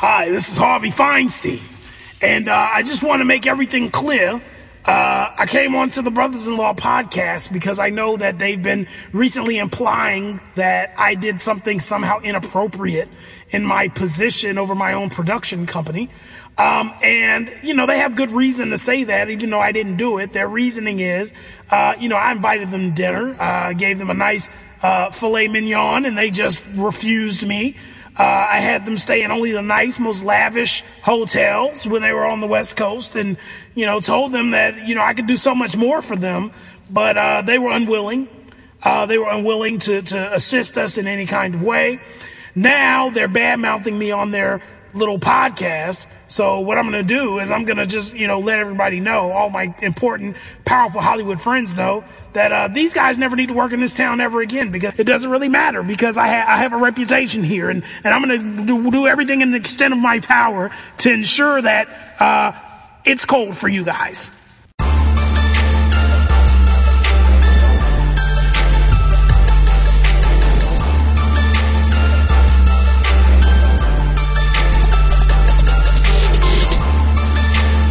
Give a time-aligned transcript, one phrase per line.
[0.00, 1.60] Hi, this is Harvey Feinstein.
[2.22, 4.40] And uh, I just want to make everything clear.
[4.84, 8.86] Uh, I came onto the Brothers in Law podcast because I know that they've been
[9.12, 13.08] recently implying that I did something somehow inappropriate
[13.50, 16.10] in my position over my own production company.
[16.58, 19.96] Um, and, you know, they have good reason to say that, even though I didn't
[19.96, 20.30] do it.
[20.30, 21.32] Their reasoning is,
[21.72, 24.48] uh, you know, I invited them to dinner, uh, gave them a nice
[24.80, 27.74] uh, filet mignon, and they just refused me.
[28.18, 32.26] Uh, I had them stay in only the nice, most lavish hotels when they were
[32.26, 33.36] on the West Coast and,
[33.76, 36.50] you know, told them that, you know, I could do so much more for them,
[36.90, 38.28] but uh, they were unwilling.
[38.82, 42.00] Uh, they were unwilling to, to assist us in any kind of way.
[42.56, 44.62] Now they're bad mouthing me on their
[44.94, 46.08] little podcast.
[46.26, 48.98] So what I'm going to do is I'm going to just, you know, let everybody
[49.00, 53.54] know, all my important, powerful Hollywood friends know that uh, these guys never need to
[53.54, 56.58] work in this town ever again because it doesn't really matter because I, ha- I
[56.58, 59.92] have a reputation here and, and I'm going to do, do everything in the extent
[59.92, 61.88] of my power to ensure that
[62.20, 62.52] uh,
[63.04, 64.30] it's cold for you guys.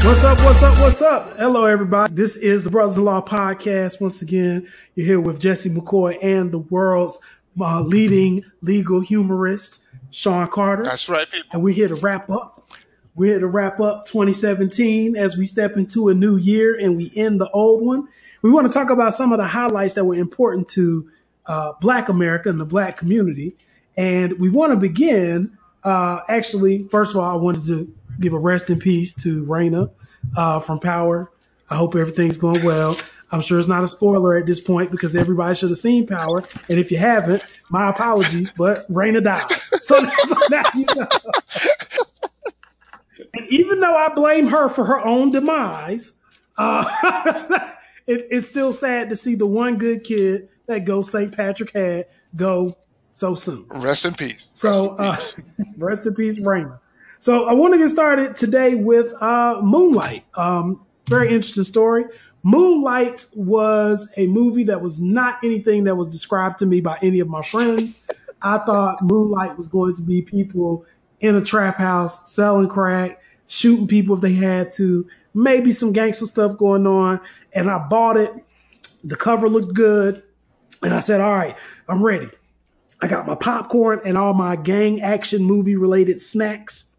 [0.07, 0.41] What's up?
[0.41, 0.77] What's up?
[0.77, 1.37] What's up?
[1.37, 2.13] Hello, everybody.
[2.13, 3.99] This is the Brothers in Law podcast.
[3.99, 7.19] Once again, you're here with Jesse McCoy and the world's
[7.59, 10.85] uh, leading legal humorist, Sean Carter.
[10.85, 11.49] That's right, people.
[11.51, 12.71] And we're here to wrap up.
[13.15, 17.11] We're here to wrap up 2017 as we step into a new year and we
[17.13, 18.07] end the old one.
[18.41, 21.11] We want to talk about some of the highlights that were important to
[21.47, 23.57] uh, Black America and the Black community.
[23.97, 25.57] And we want to begin.
[25.83, 29.91] Uh, actually, first of all, I wanted to give a rest in peace to Raina
[30.35, 31.31] uh, from Power.
[31.69, 32.97] I hope everything's going well.
[33.31, 36.43] I'm sure it's not a spoiler at this point because everybody should have seen Power.
[36.69, 39.69] And if you haven't, my apologies, but Raina dies.
[39.83, 41.07] So, so now you know.
[43.33, 46.17] And even though I blame her for her own demise,
[46.57, 46.85] uh,
[48.07, 51.35] it, it's still sad to see the one good kid that Ghost St.
[51.35, 52.77] Patrick had go
[53.13, 53.65] so soon.
[53.69, 54.45] Rest in peace.
[54.53, 56.79] So, rest in peace, uh, rest in peace Raina.
[57.19, 60.25] So I want to get started today with uh, Moonlight.
[60.35, 62.05] Um, very interesting story.
[62.43, 67.19] Moonlight was a movie that was not anything that was described to me by any
[67.19, 68.07] of my friends.
[68.41, 70.85] I thought Moonlight was going to be people
[71.19, 76.27] in a trap house selling crack, shooting people if they had to, maybe some gangster
[76.27, 77.19] stuff going on.
[77.53, 78.31] And I bought it.
[79.03, 80.21] The cover looked good.
[80.83, 81.57] And I said, all right,
[81.89, 82.29] I'm ready.
[83.01, 86.93] I got my popcorn and all my gang action movie related snacks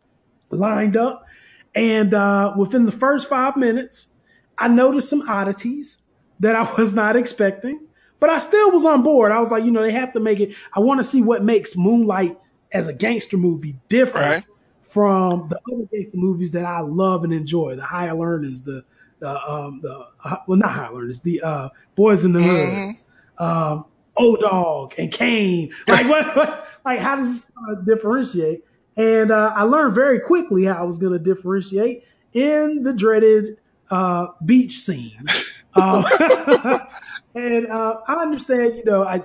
[0.51, 1.27] lined up.
[1.75, 4.09] And uh, within the first five minutes,
[4.57, 6.03] I noticed some oddities
[6.41, 7.87] that I was not expecting,
[8.21, 9.33] but I still was on board.
[9.33, 10.55] I was like, you know, they have to make it.
[10.73, 12.37] I want to see what makes Moonlight
[12.73, 14.45] as a gangster movie different right.
[14.83, 17.77] from the other gangster movies that I love and enjoy.
[17.77, 18.85] The Higher Learners, the
[19.21, 23.45] the um the uh, well not Higher Learners, the uh, Boys in the Hood, mm-hmm.
[23.45, 23.85] um,
[24.17, 25.73] O Dog and Caine.
[25.87, 26.69] Like what, what?
[26.85, 27.53] Like how does this
[27.87, 28.65] differentiate?
[28.99, 32.05] And uh, I learned very quickly how I was going to differentiate
[32.35, 33.57] in the dreaded
[33.91, 35.25] uh, beach scene.
[35.75, 36.05] Um,
[37.37, 39.23] and uh, I understand, you know, I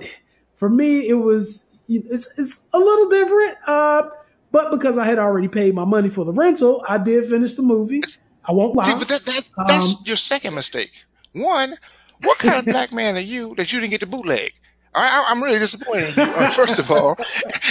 [0.54, 4.02] for me it was it's, it's a little different, uh,
[4.52, 7.62] but because I had already paid my money for the rental, I did finish the
[7.62, 8.02] movie.
[8.44, 8.84] I won't lie.
[8.84, 10.92] See, but that, that, that's um, your second mistake.
[11.32, 11.74] One,
[12.22, 14.52] what kind of black man are you that you didn't get the bootleg?
[14.94, 17.16] I, am really disappointed uh, first of all.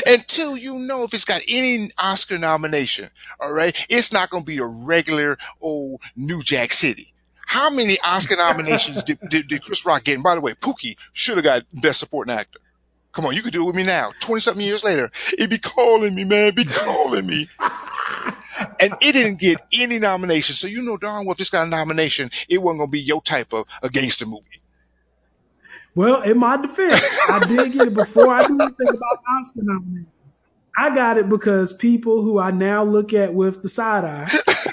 [0.06, 3.76] Until you know if it's got any Oscar nomination, all right?
[3.90, 7.14] It's not going to be a regular old New Jack City.
[7.46, 10.16] How many Oscar nominations did, did, did, Chris Rock get?
[10.16, 12.60] And by the way, Pookie should have got Best Supporting Actor.
[13.12, 14.10] Come on, you could do it with me now.
[14.22, 15.12] 20 something years later.
[15.34, 16.56] It be calling me, man.
[16.56, 17.48] Be calling me.
[18.80, 20.56] and it didn't get any nomination.
[20.56, 23.02] So you know darn well if it's got a nomination, it wasn't going to be
[23.02, 24.63] your type of a gangster movie.
[25.96, 30.08] Well, in my defense, I did get it before I knew anything about Oscar nomination.
[30.78, 34.28] I got it because people who I now look at with the side eye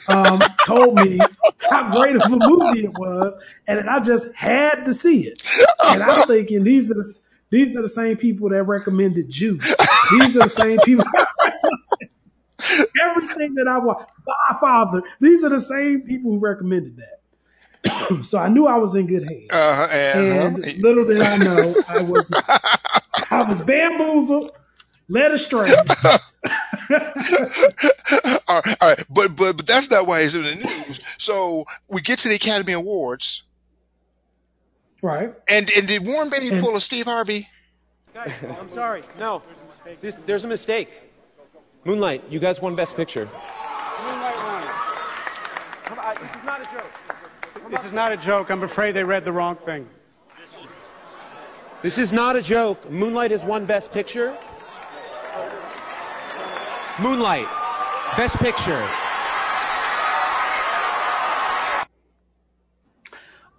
[0.09, 1.21] um, told me
[1.59, 5.43] how great of a movie it was, and I just had to see it.
[5.89, 7.19] And I'm thinking these are the
[7.51, 9.75] these are the same people that recommended Juice.
[10.13, 11.05] These are the same people.
[13.05, 15.03] Everything that I want, Godfather.
[15.21, 17.20] These are the same people who recommended that.
[18.23, 19.47] so I knew I was in good hands.
[19.51, 20.73] Uh-huh, and uh-huh.
[20.81, 22.31] little did I know, I was
[23.31, 24.51] I was bamboozled,
[25.09, 25.71] led astray.
[25.71, 25.79] all,
[28.49, 31.01] right, all right, but but but that's not why it's in the news.
[31.19, 33.45] So we get to the Academy Awards,
[35.03, 35.33] right?
[35.49, 37.49] And and did Warren Beatty and, pull a Steve Harvey?
[38.13, 39.03] Guys, I'm sorry.
[39.19, 40.01] No, there's a mistake.
[40.01, 40.89] This, there's a mistake.
[41.85, 43.25] Moonlight, you guys won Best Picture.
[44.05, 44.61] Moonlight won.
[46.21, 46.80] This is not a joke.
[47.71, 48.51] This is not a joke.
[48.51, 49.89] I'm afraid they read the wrong thing.
[51.83, 52.91] This is not a joke.
[52.91, 54.37] Moonlight has won Best Picture.
[56.99, 57.47] Moonlight,
[58.17, 58.83] Best Picture.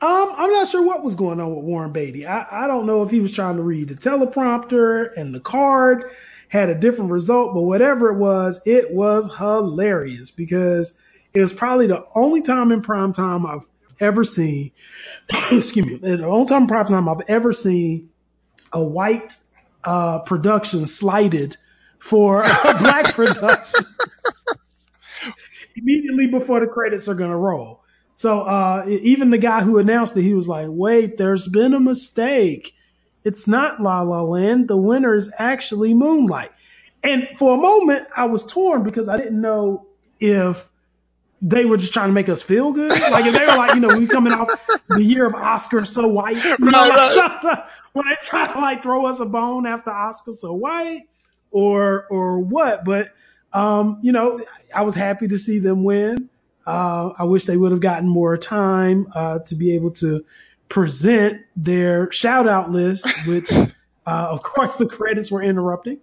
[0.02, 2.28] Um, I'm not sure what was going on with Warren Beatty.
[2.28, 6.12] I, I don't know if he was trying to read the teleprompter and the card
[6.50, 10.98] had a different result, but whatever it was, it was hilarious because
[11.34, 13.71] it was probably the only time in prime time I've
[14.02, 14.72] ever seen.
[15.52, 18.10] excuse me, the only time prime time I've ever seen
[18.74, 19.38] a white
[19.84, 21.58] uh, production slighted
[22.00, 22.44] for a
[22.80, 23.86] black production
[25.76, 27.84] immediately before the credits are going to roll.
[28.14, 31.80] So uh, even the guy who announced it, he was like, "Wait, there's been a
[31.80, 32.76] mistake.
[33.24, 34.68] It's not La La Land.
[34.68, 36.52] The winner is actually Moonlight."
[37.04, 39.88] And for a moment, I was torn because I didn't know
[40.20, 40.70] if
[41.42, 42.92] they were just trying to make us feel good.
[43.12, 44.48] Like if they were like, you know, we coming off
[44.90, 47.64] the year of Oscar so white, you know, right, like, right.
[47.94, 51.08] when they try to like throw us a bone after Oscar so white,
[51.52, 52.86] or or what.
[52.86, 53.14] But
[53.54, 54.42] um, you know,
[54.74, 56.30] I was happy to see them win.
[56.66, 60.24] Uh, I wish they would have gotten more time uh, to be able to
[60.70, 63.52] present their shout out list, which,
[64.06, 66.00] uh, of course, the credits were interrupting.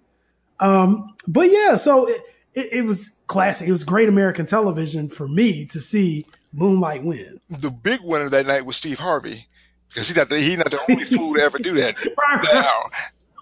[0.61, 2.21] Um, but yeah, so it,
[2.59, 3.69] it, it, was classic.
[3.69, 7.41] It was great American television for me to see Moonlight win.
[7.49, 9.47] The big winner that night was Steve Harvey
[9.89, 11.95] because he's not the, he's not the only fool to ever do that.
[12.53, 12.81] now.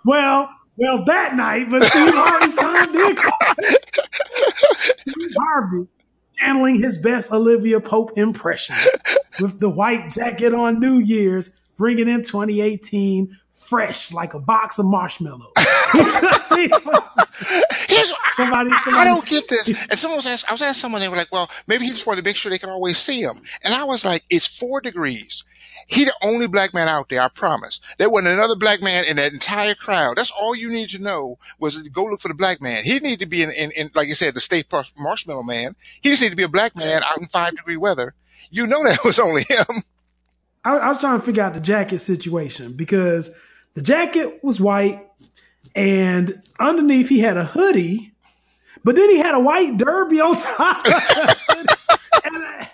[0.04, 3.18] Well, well, that night, but Steve Harvey's time did.
[5.08, 5.86] Steve Harvey
[6.38, 8.76] channeling his best Olivia Pope impression
[9.40, 14.86] with the white jacket on New Year's, bringing in 2018 fresh like a box of
[14.86, 15.52] marshmallows.
[15.92, 16.06] Here's,
[18.34, 19.68] somebody, somebody, I don't get this.
[19.90, 22.06] And someone was asked, I was asking someone, they were like, well, maybe he just
[22.06, 23.36] wanted to make sure they could always see him.
[23.64, 25.44] And I was like, it's four degrees.
[25.86, 27.80] He the only black man out there, I promise.
[27.98, 30.16] There wasn't another black man in that entire crowd.
[30.16, 32.84] That's all you need to know was to go look for the black man.
[32.84, 34.66] He needed to be in, in, in like you said, the state
[34.98, 35.76] marshmallow man.
[36.00, 38.14] He just needed to be a black man out in five degree weather.
[38.50, 39.66] You know that was only him.
[40.64, 43.30] I, I was trying to figure out the jacket situation because
[43.74, 45.06] the jacket was white
[45.76, 48.14] and underneath he had a hoodie,
[48.82, 50.84] but then he had a white derby on top.
[52.25, 52.69] and,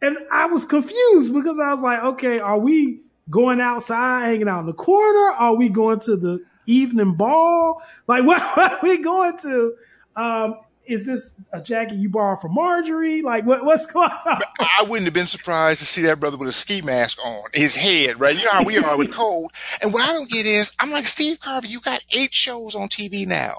[0.00, 4.60] and I was confused because I was like, okay, are we going outside, hanging out
[4.60, 5.34] in the corner?
[5.34, 7.82] Are we going to the evening ball?
[8.08, 9.74] Like, what, what are we going to?
[10.16, 10.56] Um,
[10.86, 13.22] is this a jacket you borrowed from Marjorie?
[13.22, 14.40] Like, what, what's going on?
[14.60, 17.74] I wouldn't have been surprised to see that brother with a ski mask on his
[17.74, 18.36] head, right?
[18.36, 19.52] You know how we are with cold.
[19.82, 22.88] And what I don't get is, I'm like, Steve Harvey, you got eight shows on
[22.88, 23.54] TV now.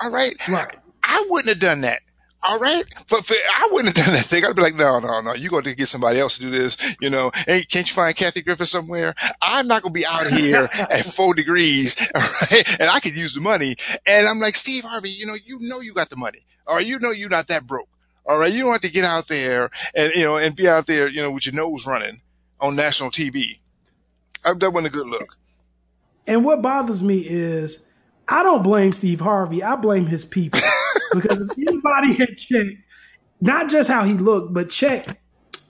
[0.00, 0.34] All right.
[0.48, 0.76] Right.
[1.02, 2.00] I wouldn't have done that.
[2.46, 2.84] All right.
[3.10, 4.44] But for, I wouldn't have done that thing.
[4.44, 5.34] I'd be like, no, no, no.
[5.34, 6.76] You're going to get somebody else to do this.
[7.00, 9.14] You know, hey, can't you find Kathy Griffith somewhere?
[9.42, 11.96] I'm not going to be out here at four degrees.
[12.14, 12.80] All right.
[12.80, 13.74] And I could use the money.
[14.06, 16.40] And I'm like, Steve Harvey, you know, you know, you got the money.
[16.68, 16.86] All right.
[16.86, 17.88] You know, you're not that broke.
[18.26, 18.52] All right.
[18.52, 21.22] You don't have to get out there and, you know, and be out there, you
[21.22, 22.20] know, with your nose running
[22.60, 23.58] on national TV.
[24.44, 25.36] I, uh, that wasn't a good look.
[26.26, 27.82] And what bothers me is
[28.28, 29.62] I don't blame Steve Harvey.
[29.62, 30.60] I blame his people.
[31.14, 32.84] because if anybody had checked
[33.40, 35.16] not just how he looked, but checked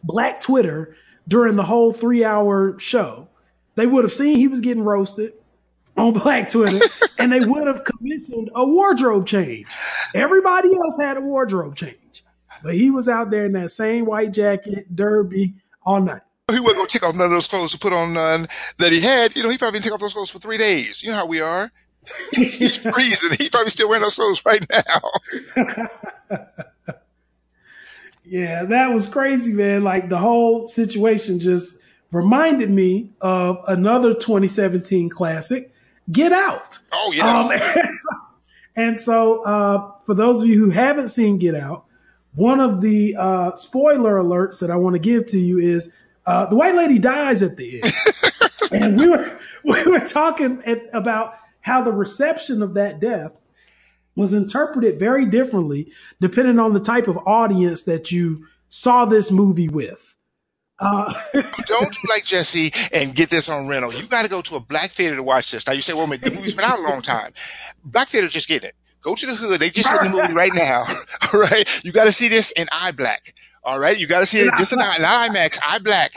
[0.02, 0.96] Black Twitter
[1.28, 3.28] during the whole three hour show,
[3.76, 5.34] they would have seen he was getting roasted
[5.98, 6.78] on Black Twitter
[7.18, 9.66] and they would have commissioned a wardrobe change.
[10.14, 12.24] Everybody else had a wardrobe change,
[12.62, 16.22] but he was out there in that same white jacket, derby, all night.
[16.50, 18.46] He wasn't going to take off none of those clothes to put on none
[18.78, 19.36] that he had.
[19.36, 21.02] You know, he probably didn't take off those clothes for three days.
[21.02, 21.70] You know how we are.
[22.32, 23.36] He's freezing.
[23.38, 25.66] He's probably still wearing those clothes right now.
[28.24, 29.84] yeah, that was crazy, man.
[29.84, 35.72] Like the whole situation just reminded me of another 2017 classic,
[36.10, 36.78] Get Out.
[36.92, 37.24] Oh, yes.
[37.26, 37.52] Um,
[37.84, 38.10] and so,
[38.76, 41.84] and so uh, for those of you who haven't seen Get Out,
[42.34, 45.92] one of the uh, spoiler alerts that I want to give to you is
[46.26, 47.92] uh, the white lady dies at the end.
[48.72, 53.32] and we were we were talking at, about how the reception of that death
[54.14, 59.68] was interpreted very differently depending on the type of audience that you saw this movie
[59.68, 60.16] with.
[60.80, 61.12] Uh,
[61.66, 63.92] don't do like Jesse and get this on rental.
[63.92, 65.66] You got to go to a black theater to watch this.
[65.66, 67.32] Now you say, well, the movie's been out a long time.
[67.84, 68.74] Black theater just get it.
[69.00, 69.60] Go to the hood.
[69.60, 70.84] They just get the movie right now.
[71.32, 71.84] All right.
[71.84, 73.34] You got to see this in eye black.
[73.64, 73.98] All right.
[73.98, 76.12] You got to see it just in not IMAX, eye black.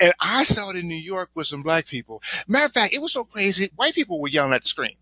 [0.00, 2.22] And I saw it in New York with some black people.
[2.48, 3.70] Matter of fact, it was so crazy.
[3.76, 4.96] White people were yelling at the screen.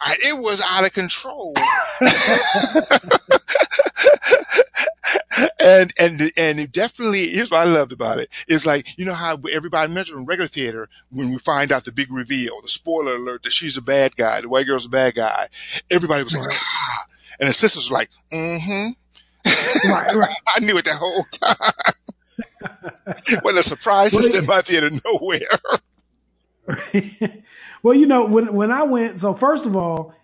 [0.00, 1.52] I, it was out of control.
[5.60, 8.28] and and and it definitely here's what I loved about it.
[8.48, 11.92] It's like you know how everybody mentioned in regular theater when we find out the
[11.92, 15.14] big reveal, the spoiler alert that she's a bad guy, the white girl's a bad
[15.14, 15.46] guy.
[15.90, 17.04] Everybody was like, ah,
[17.40, 19.90] and the sisters were like, mm-hmm.
[19.90, 20.36] Right, right.
[20.56, 21.72] I knew it the whole time.
[23.42, 25.48] when a surprise Well, it- in my theater nowhere.
[27.82, 30.14] well, you know, when when I went, so first of all,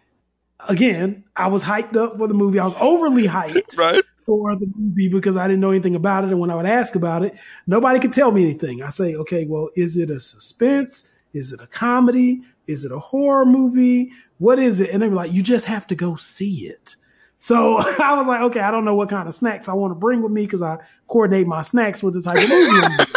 [0.68, 2.58] again, I was hyped up for the movie.
[2.58, 4.02] I was overly hyped right?
[4.26, 6.30] for the movie because I didn't know anything about it.
[6.30, 7.34] And when I would ask about it,
[7.66, 8.82] nobody could tell me anything.
[8.82, 11.10] I say, okay, well, is it a suspense?
[11.32, 12.42] Is it a comedy?
[12.66, 14.12] Is it a horror movie?
[14.38, 14.90] What is it?
[14.90, 16.96] And they were like, you just have to go see it.
[17.38, 19.94] So I was like, okay, I don't know what kind of snacks I want to
[19.96, 20.78] bring with me because I
[21.08, 23.10] coordinate my snacks with the type of movie.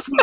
[0.00, 0.14] So,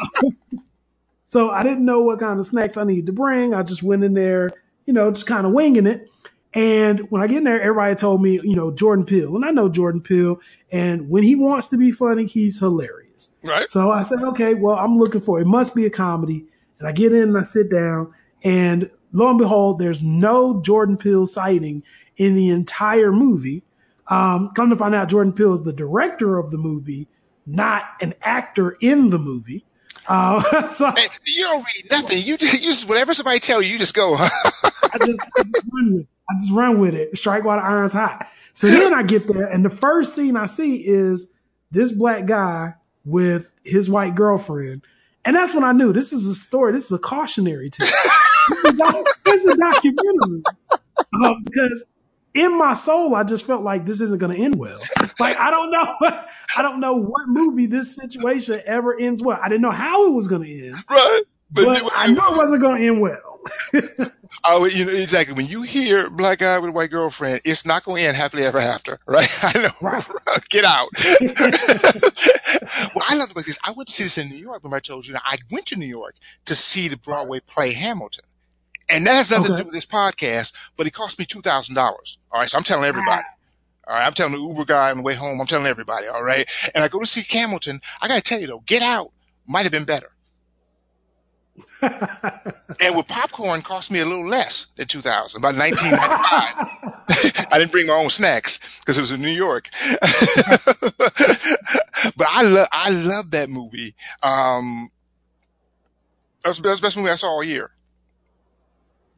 [1.36, 3.54] so I didn't know what kind of snacks I needed to bring.
[3.54, 4.52] I just went in there,
[4.86, 6.10] you know, just kind of winging it.
[6.54, 9.36] And when I get in there, everybody told me, you know, Jordan Peele.
[9.36, 10.40] And I know Jordan Peele.
[10.72, 13.34] And when he wants to be funny, he's hilarious.
[13.44, 13.70] Right?
[13.70, 15.46] So I said, okay, well, I'm looking for it.
[15.46, 16.46] must be a comedy.
[16.80, 20.96] And I get in and I sit down, and lo and behold, there's no Jordan
[20.96, 21.84] Peele sighting
[22.16, 23.64] in the entire movie.
[24.08, 27.10] Um, come to find out, Jordan Peele is the director of the movie,
[27.46, 29.65] not an actor in the movie.
[30.10, 32.22] Uh, so Hey, you don't read nothing.
[32.22, 34.14] You just, you just whatever somebody tell you, you just go.
[34.16, 36.08] I just, I just run with it.
[36.30, 37.18] I just run with it.
[37.18, 38.28] Strike while the iron's hot.
[38.54, 41.32] So then I get there, and the first scene I see is
[41.72, 44.84] this black guy with his white girlfriend.
[45.26, 46.72] And that's when I knew this is a story.
[46.72, 47.88] This is a cautionary tale.
[48.64, 50.44] this, is a this is a documentary.
[50.72, 51.86] Uh, because
[52.36, 54.80] in my soul, I just felt like this isn't going to end well.
[55.20, 55.96] Like I don't know,
[56.58, 59.40] I don't know what movie this situation ever ends well.
[59.42, 61.22] I didn't know how it was going to end, right?
[61.52, 63.40] but you- I know it wasn't going to end well.
[64.48, 65.34] Oh, you know exactly.
[65.34, 68.44] When you hear black guy with a white girlfriend, it's not going to end happily
[68.44, 69.28] ever after, right?
[69.44, 70.02] I know.
[70.50, 70.90] Get out.
[72.94, 73.58] well, I love about this.
[73.66, 74.60] I went to see this in New York.
[74.64, 76.16] Remember, I told you I went to New York
[76.46, 78.26] to see the Broadway play Hamilton,
[78.90, 80.54] and that has nothing to do with this podcast.
[80.78, 82.18] But it cost me two thousand dollars.
[82.32, 83.24] All right, so I'm telling everybody.
[83.88, 85.40] All right, I'm telling the Uber guy on the way home.
[85.40, 86.08] I'm telling everybody.
[86.08, 87.80] All right, and I go to see Hamilton.
[88.02, 89.10] I got to tell you though, Get Out
[89.48, 90.12] might have been better.
[92.82, 97.48] And with popcorn cost me a little less than 2000, about 1995.
[97.52, 99.70] I didn't bring my own snacks because it was in New York.
[100.02, 100.10] but
[102.28, 103.96] I love, I love that movie.
[104.22, 104.90] Um,
[106.44, 107.72] that's, that's the best movie I saw all year.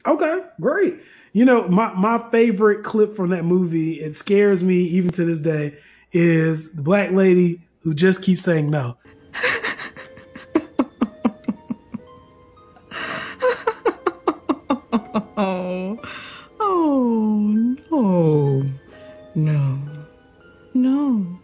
[0.07, 0.99] Okay, great.
[1.33, 5.39] You know, my, my favorite clip from that movie, it scares me even to this
[5.39, 5.77] day,
[6.13, 8.97] is the black lady who just keeps saying no.
[15.39, 15.99] Oh,
[16.59, 17.53] oh,
[17.91, 18.63] no,
[19.35, 19.77] no,
[20.73, 21.39] no,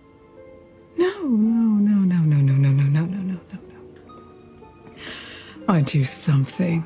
[0.98, 3.40] no, no, no, no, no, no, no, no, no, no, no, no.
[5.68, 6.84] I do something.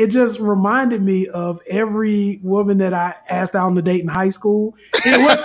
[0.00, 4.08] It just reminded me of every woman that I asked out on a date in
[4.08, 4.74] high school.
[4.94, 5.44] It was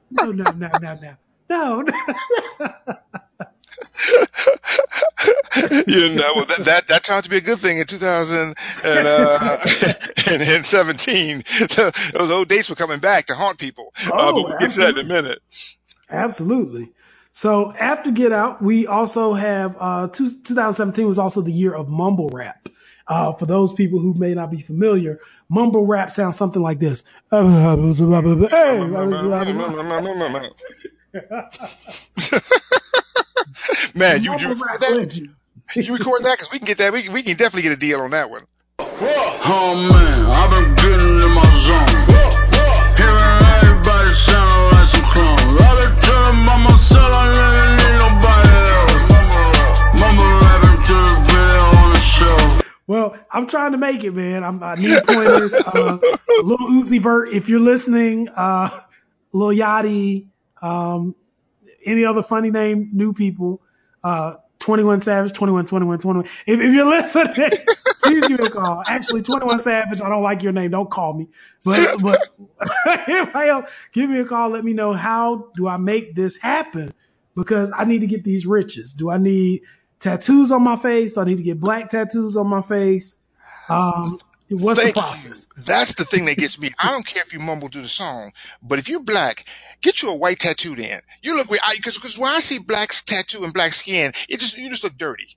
[0.10, 1.16] no, no, no, no, no,
[1.48, 1.84] no, no.
[5.86, 9.06] you know, that, that, that turned out to be a good thing in 2000 and,
[9.08, 9.56] uh,
[10.26, 11.42] and, and 17.
[12.12, 13.94] Those old dates were coming back to haunt people.
[14.06, 15.38] uh, Oh, but we'll get to that in a minute.
[16.10, 16.92] Absolutely.
[17.32, 21.88] So after Get Out, we also have uh, two, 2017 was also the year of
[21.88, 22.68] mumble rap.
[23.08, 27.02] Uh, for those people who may not be familiar, mumble rap sounds something like this.
[33.94, 35.16] Man, you, you, Mumble record that?
[35.74, 36.38] you record that?
[36.38, 36.92] Cause we can get that.
[36.92, 38.42] We, can- we can definitely get a deal on that one.
[38.80, 42.37] Oh man, I've been getting in my zone.
[52.88, 54.42] Well, I'm trying to make it, man.
[54.42, 55.52] I'm, I need pointers.
[55.52, 55.98] Uh,
[56.42, 58.70] Lil Uzi Vert, if you're listening, uh,
[59.32, 60.26] Lil Yachty,
[60.62, 61.14] um,
[61.84, 63.60] any other funny name, new people,
[64.02, 66.24] uh, 21 Savage, 21, 21, 21.
[66.24, 67.34] If, if you're listening,
[68.02, 68.82] please give me a call.
[68.86, 70.70] Actually, 21 Savage, I don't like your name.
[70.70, 71.28] Don't call me.
[71.64, 72.28] But, but
[73.06, 74.48] anybody else, give me a call.
[74.48, 76.94] Let me know how do I make this happen?
[77.36, 78.94] Because I need to get these riches.
[78.94, 79.60] Do I need
[80.00, 81.12] tattoos on my face?
[81.12, 83.16] Do I need to get black tattoos on my face?
[83.68, 84.18] Um,
[84.50, 85.46] what's Thank the process?
[85.56, 85.62] you.
[85.64, 86.70] That's the thing that gets me.
[86.80, 89.44] I don't care if you mumble through the song, but if you're black,
[89.82, 91.00] get you a white tattoo then.
[91.22, 94.68] You look because because when I see black tattoo and black skin, it just you
[94.68, 95.36] just look dirty.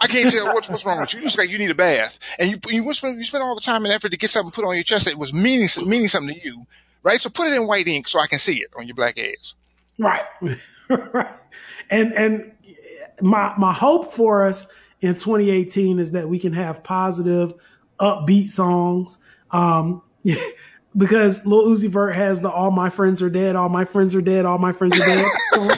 [0.00, 1.20] I can't tell what's, what's wrong with you.
[1.20, 3.60] You just like you need a bath, and you you spend you spend all the
[3.60, 6.34] time and effort to get something put on your chest that was meaning meaning something
[6.34, 6.66] to you,
[7.04, 7.20] right?
[7.20, 9.54] So put it in white ink so I can see it on your black ass.
[9.98, 10.24] Right,
[10.88, 11.36] right.
[11.88, 12.52] And and
[13.22, 17.54] my my hope for us in 2018 is that we can have positive,
[18.00, 19.22] upbeat songs.
[19.50, 20.02] Um,
[20.96, 24.20] because Lil Uzi Vert has the "All My Friends Are Dead," "All My Friends Are
[24.20, 25.70] Dead," "All My Friends Are Dead." song.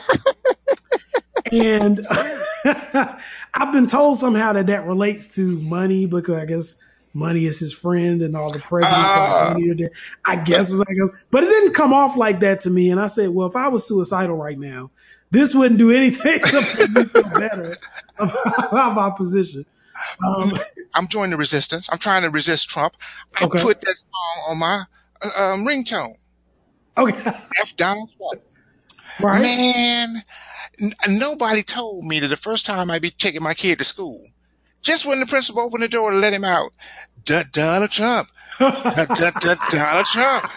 [1.53, 2.07] and
[3.55, 6.77] I've been told somehow that that relates to money because I guess
[7.13, 9.49] money is his friend and all the presidents Ah.
[9.51, 9.91] are money are dead.
[10.25, 10.97] I guess it's like,
[11.31, 12.91] but it didn't come off like that to me.
[12.91, 14.91] And I said, well, if I was suicidal right now,
[15.35, 17.77] this wouldn't do anything to make me feel better
[18.19, 19.67] about my position.
[20.27, 20.53] Um,
[20.95, 21.89] I'm joining the resistance.
[21.91, 22.97] I'm trying to resist Trump.
[23.41, 23.63] I Okay.
[23.63, 24.83] put that song on my
[25.25, 26.15] uh, um, ringtone.
[26.99, 28.43] okay, F Donald Trump.
[29.21, 29.41] right?
[29.43, 30.23] Man,
[30.81, 34.27] n- nobody told me that the first time I'd be taking my kid to school,
[34.83, 36.71] just when the principal opened the door to let him out,
[37.25, 40.51] "Duh, Donald Trump, duh, duh, Donald Trump.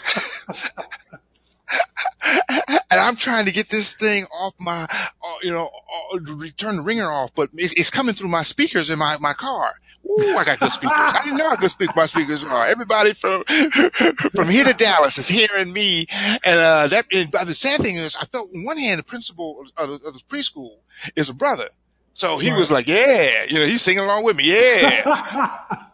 [2.50, 5.69] and I'm trying to get this thing off my, uh, you know,
[6.13, 9.33] uh, return the ringer off, but it's, it's coming through my speakers in my, my
[9.33, 9.69] car.
[10.09, 10.97] Ooh, I got good speakers.
[10.97, 12.65] I didn't know how good speak my speakers are.
[12.67, 13.43] Everybody from
[14.36, 16.07] from here to Dallas is hearing me,
[16.45, 17.05] and uh, that.
[17.12, 20.13] And but the sad thing is, I felt on one hand the principal of, of
[20.13, 20.77] the preschool
[21.17, 21.65] is a brother,
[22.13, 25.83] so he was like, "Yeah," you know, he's singing along with me, "Yeah."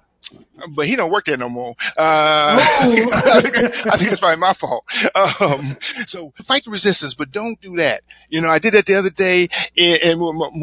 [0.70, 1.76] but he don't work there no more.
[1.98, 3.14] Uh, I, think,
[3.88, 4.86] I think it's probably my fault.
[5.16, 8.02] Um, so fight the resistance, but don't do that.
[8.30, 10.22] You know, I did that the other day in, in,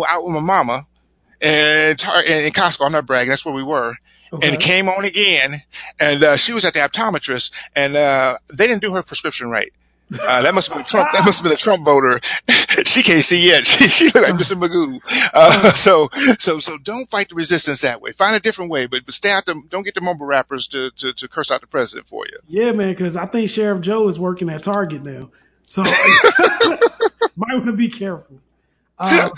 [0.09, 0.87] out with my mama
[1.41, 2.87] and tar- in Costco.
[2.87, 3.31] I'm not bragging.
[3.31, 3.95] That's where we were.
[4.33, 5.63] And it came on again,
[5.99, 9.73] and uh, she was at the optometrist, and uh, they didn't do her prescription right.
[10.13, 11.13] Uh, that must have been a Trump.
[11.13, 12.19] That must have been a Trump voter.
[12.85, 13.65] she can't see yet.
[13.71, 14.61] She, she looked like Mr.
[14.61, 15.01] Magoo.
[15.33, 18.13] Uh, so, so, so don't fight the resistance that way.
[18.13, 20.91] Find a different way, but, but stay out the, don't get the mumble rappers to,
[20.97, 22.39] to, to curse out the president for you.
[22.49, 25.31] Yeah, man, because I think Sheriff Joe is working at Target now.
[25.67, 25.83] So
[27.37, 28.41] might want to be careful.
[28.99, 29.31] Uh,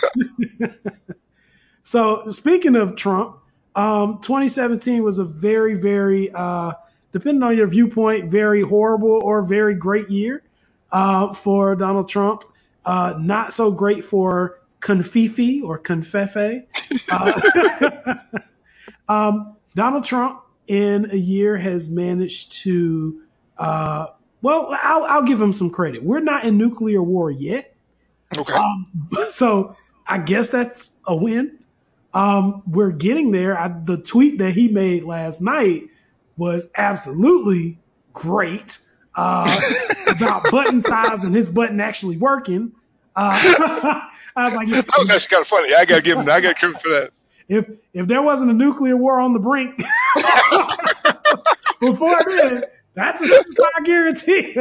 [1.83, 3.37] so speaking of Trump,
[3.77, 6.73] um, 2017 was a very, very, uh,
[7.13, 10.43] depending on your viewpoint, very horrible or very great year
[10.93, 12.45] uh, for Donald Trump.
[12.85, 16.67] Uh, not so great for Confifi or Confefe.
[17.11, 18.15] Uh,
[19.09, 23.23] um, Donald Trump in a year has managed to,
[23.59, 24.07] uh,
[24.43, 26.03] well, I'll, I'll give him some credit.
[26.03, 27.75] We're not in nuclear war yet.
[28.37, 28.59] Okay.
[29.29, 29.77] So
[30.07, 31.59] I guess that's a win.
[32.13, 33.59] Um, we're getting there.
[33.59, 35.85] I, the tweet that he made last night
[36.37, 37.79] was absolutely
[38.13, 38.79] great
[39.15, 39.61] uh,
[40.17, 42.73] about button size and his button actually working.
[43.15, 43.31] Uh,
[44.37, 45.75] I was like, that was actually kind of funny.
[45.75, 47.11] I gotta give him, I gotta give him for that.
[47.49, 49.77] if if there wasn't a nuclear war on the brink
[51.81, 54.57] before then, that's a surefire guarantee.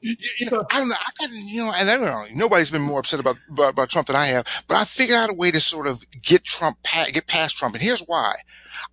[0.00, 0.94] You, you know, I don't know.
[0.98, 2.24] I got you know, and I don't know.
[2.34, 4.46] Nobody's been more upset about, about about Trump than I have.
[4.66, 6.78] But I figured out a way to sort of get Trump,
[7.12, 7.74] get past Trump.
[7.74, 8.34] And here's why: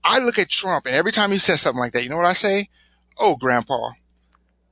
[0.04, 2.26] I look at Trump, and every time he says something like that, you know what
[2.26, 2.70] I say?
[3.18, 3.92] Oh, Grandpa.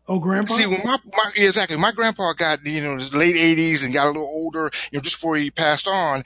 [0.07, 0.53] Oh, Grandpa.
[0.53, 3.93] See, when my, my yeah, exactly, my grandpa got you know his late eighties and
[3.93, 6.23] got a little older, you know, just before he passed on.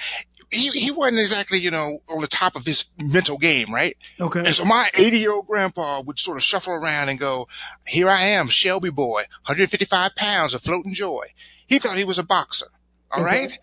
[0.50, 3.98] He he wasn't exactly you know on the top of his mental game, right?
[4.22, 4.40] okay.
[4.40, 7.48] And so my 80 year old grandpa would sort of shuffle around and go,
[7.86, 11.26] here I am, Shelby boy, 155 pounds of floating joy.
[11.68, 12.68] He thought he was a boxer.
[13.12, 13.42] All Okay.
[13.42, 13.60] right.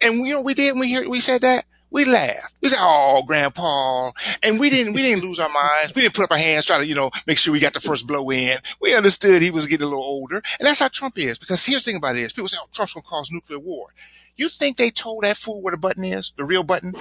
[0.00, 1.66] And you know we did when we heard, we said that?
[1.94, 2.52] We laughed.
[2.60, 4.10] We said, oh, grandpa.
[4.42, 5.94] And we didn't, we didn't lose our minds.
[5.94, 7.78] We didn't put up our hands, try to, you know, make sure we got the
[7.78, 8.58] first blow in.
[8.80, 10.42] We understood he was getting a little older.
[10.58, 11.38] And that's how Trump is.
[11.38, 13.60] Because here's the thing about it is people say, oh, Trump's going to cause nuclear
[13.60, 13.90] war.
[14.34, 16.32] You think they told that fool what a button is?
[16.36, 16.94] The real button?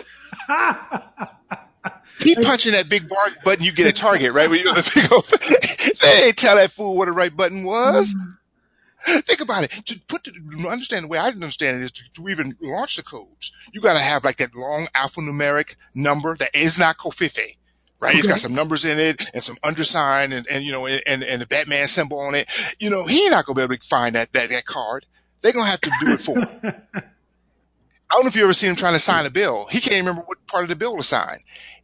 [2.19, 4.49] He punching that big bar button you get a Target, right?
[4.49, 7.63] When you know the thing goes, they ain't tell that fool what the right button
[7.63, 8.13] was.
[8.13, 8.31] Mm-hmm.
[9.25, 9.71] Think about it.
[9.71, 10.31] To put the,
[10.69, 13.81] understand the way I didn't understand it is to, to even launch the codes, you
[13.81, 17.57] got to have like that long alphanumeric number that is not Kofife.
[17.99, 18.17] Right?
[18.17, 21.41] It's got some numbers in it and some undersign and, and you know, and, and
[21.41, 22.49] the Batman symbol on it.
[22.77, 25.05] You know, he ain't not going to be able to find that, that, that card.
[25.41, 26.73] They're going to have to do it for him.
[28.13, 29.65] I don't know if you ever seen him trying to sign a bill.
[29.71, 31.37] He can't remember what part of the bill to sign.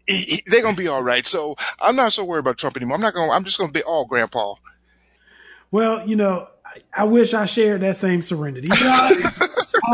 [0.06, 1.26] He, he, they're gonna be all right.
[1.26, 2.96] So I'm not so worried about Trump anymore.
[2.96, 3.32] I'm not gonna.
[3.32, 4.54] I'm just gonna be all grandpa.
[5.72, 6.48] Well, you know,
[6.94, 8.70] I, wish I shared that same serenity.
[8.72, 9.12] You know,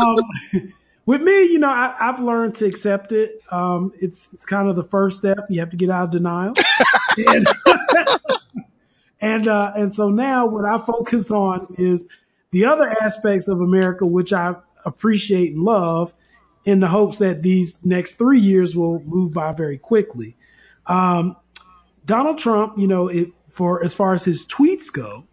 [0.00, 0.72] um,
[1.06, 3.42] with me, you know, I, I've learned to accept it.
[3.50, 5.38] Um, it's it's kind of the first step.
[5.48, 6.54] You have to get out of denial,
[7.28, 7.46] and
[9.20, 12.06] and, uh, and so now what I focus on is
[12.50, 16.12] the other aspects of America, which I appreciate and love,
[16.64, 20.36] in the hopes that these next three years will move by very quickly.
[20.86, 21.36] Um,
[22.04, 25.24] Donald Trump, you know, it, for as far as his tweets go,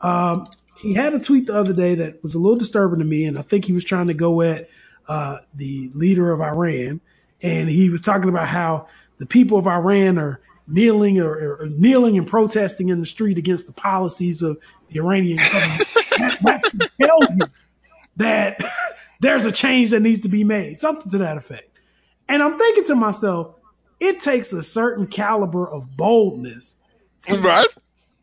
[0.00, 0.48] um,
[0.80, 3.38] he had a tweet the other day that was a little disturbing to me, and
[3.38, 4.68] I think he was trying to go at
[5.08, 7.00] uh, the leader of Iran,
[7.42, 8.88] and he was talking about how
[9.18, 13.66] the people of Iran are kneeling or, or kneeling and protesting in the street against
[13.66, 14.58] the policies of
[14.90, 15.78] the Iranian government.
[16.18, 17.46] that, that should tell you
[18.16, 18.60] that
[19.20, 21.70] there's a change that needs to be made, something to that effect.
[22.28, 23.54] And I'm thinking to myself,
[23.98, 26.76] it takes a certain caliber of boldness
[27.36, 27.66] Right?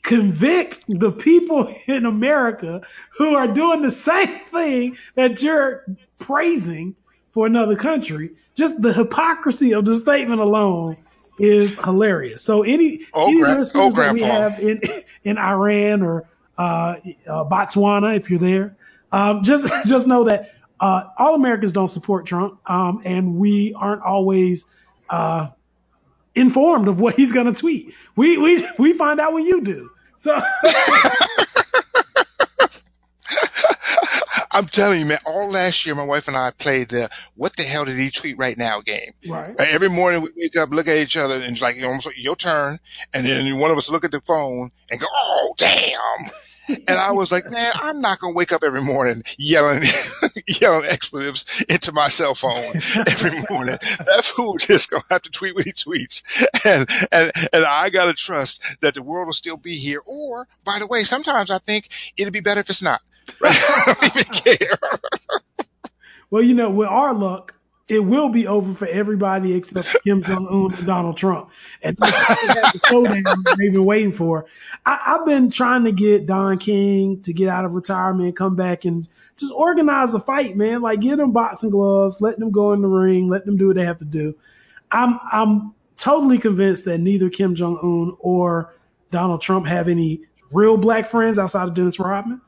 [0.06, 2.82] Convict the people in America
[3.18, 5.86] who are doing the same thing that you're
[6.20, 6.96] praising
[7.32, 8.32] for another country.
[8.54, 10.96] Just the hypocrisy of the statement alone
[11.38, 12.42] is hilarious.
[12.42, 14.80] So any Oh, any gra- listeners oh, that we have in
[15.24, 16.96] in Iran or uh,
[17.28, 18.78] uh, Botswana, if you're there,
[19.12, 24.04] um, just just know that uh, all Americans don't support Trump, um, and we aren't
[24.04, 24.66] always
[25.10, 25.50] uh,
[26.36, 27.94] informed of what he's going to tweet.
[28.16, 29.90] We we we find out when you do.
[30.18, 30.40] So
[34.52, 37.64] I'm telling you, man, all last year, my wife and I played the what the
[37.64, 39.12] hell did he tweet right now game.
[39.28, 39.50] right.
[39.58, 42.16] Right, Every morning we wake up, look at each other, and it's like, almost like
[42.18, 42.80] your turn.
[43.14, 46.30] And then one of us look at the phone and go, oh, damn.
[46.68, 49.84] And I was like, man, I'm not going to wake up every morning yelling,
[50.62, 52.76] yelling expletives into my cell phone
[53.08, 53.78] every morning.
[53.82, 56.22] That fool just going to have to tweet what he tweets.
[56.66, 60.00] And, and, and I got to trust that the world will still be here.
[60.06, 63.02] Or, by the way, sometimes I think it'd be better if it's not.
[63.42, 63.54] Right?
[63.56, 64.78] I don't even care.
[66.30, 67.55] Well, you know, with our luck,
[67.88, 71.52] it will be over for everybody except for Kim Jong Un and Donald Trump,
[71.84, 73.24] and that's the showdown
[73.60, 74.46] they've been waiting for.
[74.86, 78.86] I, I've been trying to get Don King to get out of retirement, come back,
[78.86, 80.82] and just organize a fight, man.
[80.82, 83.76] Like get them boxing gloves, let them go in the ring, let them do what
[83.76, 84.36] they have to do.
[84.92, 88.74] I'm I'm totally convinced that neither Kim Jong Un or
[89.12, 90.22] Donald Trump have any
[90.52, 92.42] real black friends outside of Dennis Rodman.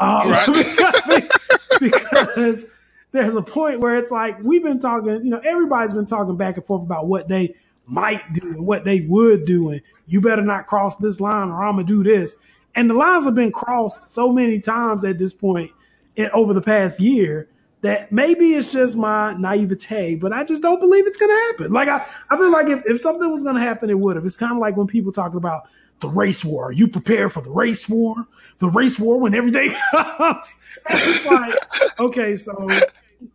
[0.00, 0.26] Um,
[1.80, 2.66] because
[3.12, 6.56] there's a point where it's like we've been talking, you know, everybody's been talking back
[6.56, 7.54] and forth about what they
[7.86, 11.64] might do and what they would do, and you better not cross this line or
[11.64, 12.36] I'm gonna do this.
[12.74, 15.72] And the lines have been crossed so many times at this point
[16.16, 17.48] in, over the past year
[17.82, 21.72] that maybe it's just my naivete, but I just don't believe it's gonna happen.
[21.72, 24.24] Like I, I feel like if, if something was gonna happen, it would have.
[24.24, 25.68] It's kind of like when people talk about
[26.00, 26.68] the race war.
[26.68, 28.14] Are you prepared for the race war?
[28.58, 30.56] The race war when everything comes.
[30.88, 31.54] It's like,
[32.00, 32.68] okay, so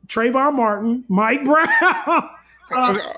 [0.08, 2.30] Trayvon Martin, Mike Brown, uh,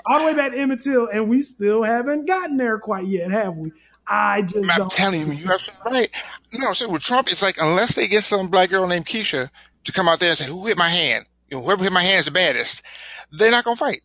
[0.05, 3.31] all the way back to Emmett Till, and we still haven't gotten there quite yet,
[3.31, 3.71] have we?
[4.10, 4.91] I just I'm don't.
[4.91, 6.23] telling you, you're absolutely right.
[6.60, 9.49] No, so with Trump, it's like unless they get some black girl named Keisha
[9.83, 12.01] to come out there and say, "Who hit my hand?" You know, whoever hit my
[12.03, 12.83] hand is the baddest.
[13.31, 13.99] They're not gonna fight.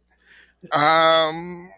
[0.72, 1.68] Um,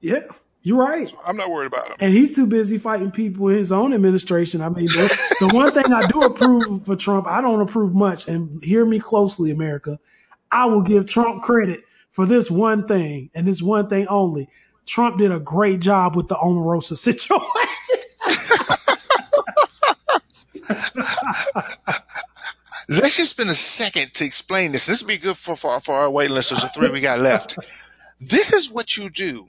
[0.00, 0.20] Yeah,
[0.66, 1.14] you're right.
[1.24, 1.96] I'm not worried about him.
[2.00, 4.60] And he's too busy fighting people in his own administration.
[4.60, 8.26] I mean, the, the one thing I do approve for Trump, I don't approve much.
[8.26, 10.00] And hear me closely, America.
[10.50, 14.48] I will give Trump credit for this one thing and this one thing only.
[14.86, 17.46] Trump did a great job with the Omarosa situation.
[22.88, 24.86] Let's just spend a second to explain this.
[24.86, 27.56] This will be good for, for, for our white listeners, the three we got left.
[28.20, 29.46] This is what you do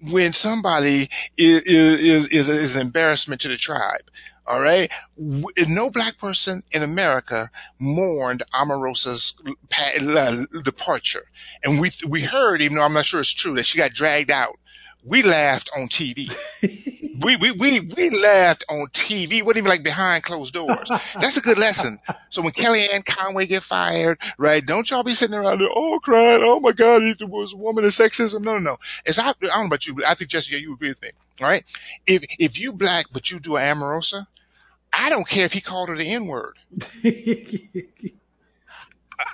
[0.00, 4.02] when somebody is, is, is, is an embarrassment to the tribe.
[4.48, 4.92] All right.
[5.18, 8.44] No black person in America mourned
[10.08, 11.24] uh, departure.
[11.64, 14.30] And we, we heard, even though I'm not sure it's true, that she got dragged
[14.30, 14.56] out.
[15.06, 16.34] We laughed on TV.
[17.22, 19.40] we, we, we, we laughed on TV.
[19.40, 20.90] Wasn't even like behind closed doors.
[21.20, 22.00] That's a good lesson.
[22.30, 24.66] So when Kellyanne Conway get fired, right?
[24.66, 26.40] Don't y'all be sitting around there, oh, crying.
[26.42, 28.42] Oh my God, it was a woman and sexism.
[28.42, 28.76] No, no, no.
[29.04, 31.10] It's, I, I don't know about you, but I think Jessica, you agree with me.
[31.40, 31.62] All right.
[32.06, 34.26] If, if you black, but you do an Omarosa,
[34.92, 36.56] I don't care if he called her the N word.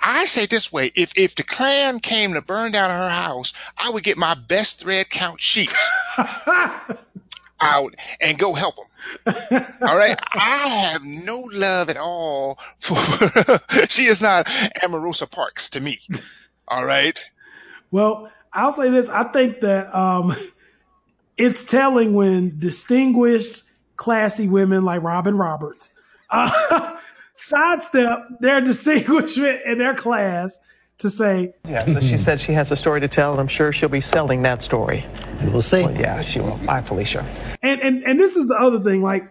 [0.03, 3.89] I say this way: if if the Klan came to burn down her house, I
[3.91, 5.73] would get my best thread count sheets
[7.61, 8.85] out and go help them.
[9.81, 12.95] All right, I have no love at all for.
[13.89, 14.45] she is not
[14.83, 15.97] Omarosa Parks to me.
[16.67, 17.19] All right,
[17.91, 19.09] Well, I'll say this.
[19.09, 20.33] I think that um,
[21.37, 23.63] it's telling when distinguished,
[23.97, 25.93] classy women like Robin Roberts
[26.29, 26.97] uh,
[27.35, 30.59] sidestep their distinguishment in their class
[30.99, 33.71] to say, Yeah, so she said she has a story to tell, and I'm sure
[33.71, 35.05] she'll be selling that story.
[35.43, 35.81] We'll see.
[35.83, 36.57] Well, yeah, she will.
[36.57, 37.25] Bye, Felicia.
[37.61, 39.01] and and and this is the other thing.
[39.01, 39.23] Like,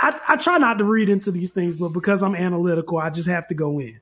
[0.00, 3.28] I, I try not to read into these things, but because I'm analytical, I just
[3.28, 3.98] have to go in.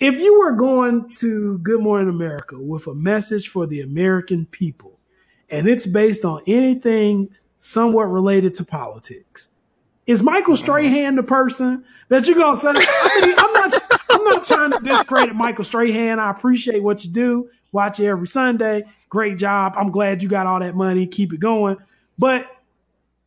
[0.00, 4.98] if you were going to Good Morning America with a message for the American people,
[5.50, 7.28] and it's based on anything
[7.60, 9.50] somewhat related to politics,
[10.08, 12.70] is Michael Strahan the person that you're gonna say?
[12.70, 14.00] I mean, I'm not.
[14.10, 16.18] I'm not trying to discredit Michael Strahan.
[16.18, 17.50] I appreciate what you do.
[17.70, 18.84] Watch every Sunday.
[19.10, 19.74] Great job.
[19.76, 21.06] I'm glad you got all that money.
[21.06, 21.76] Keep it going.
[22.18, 22.46] But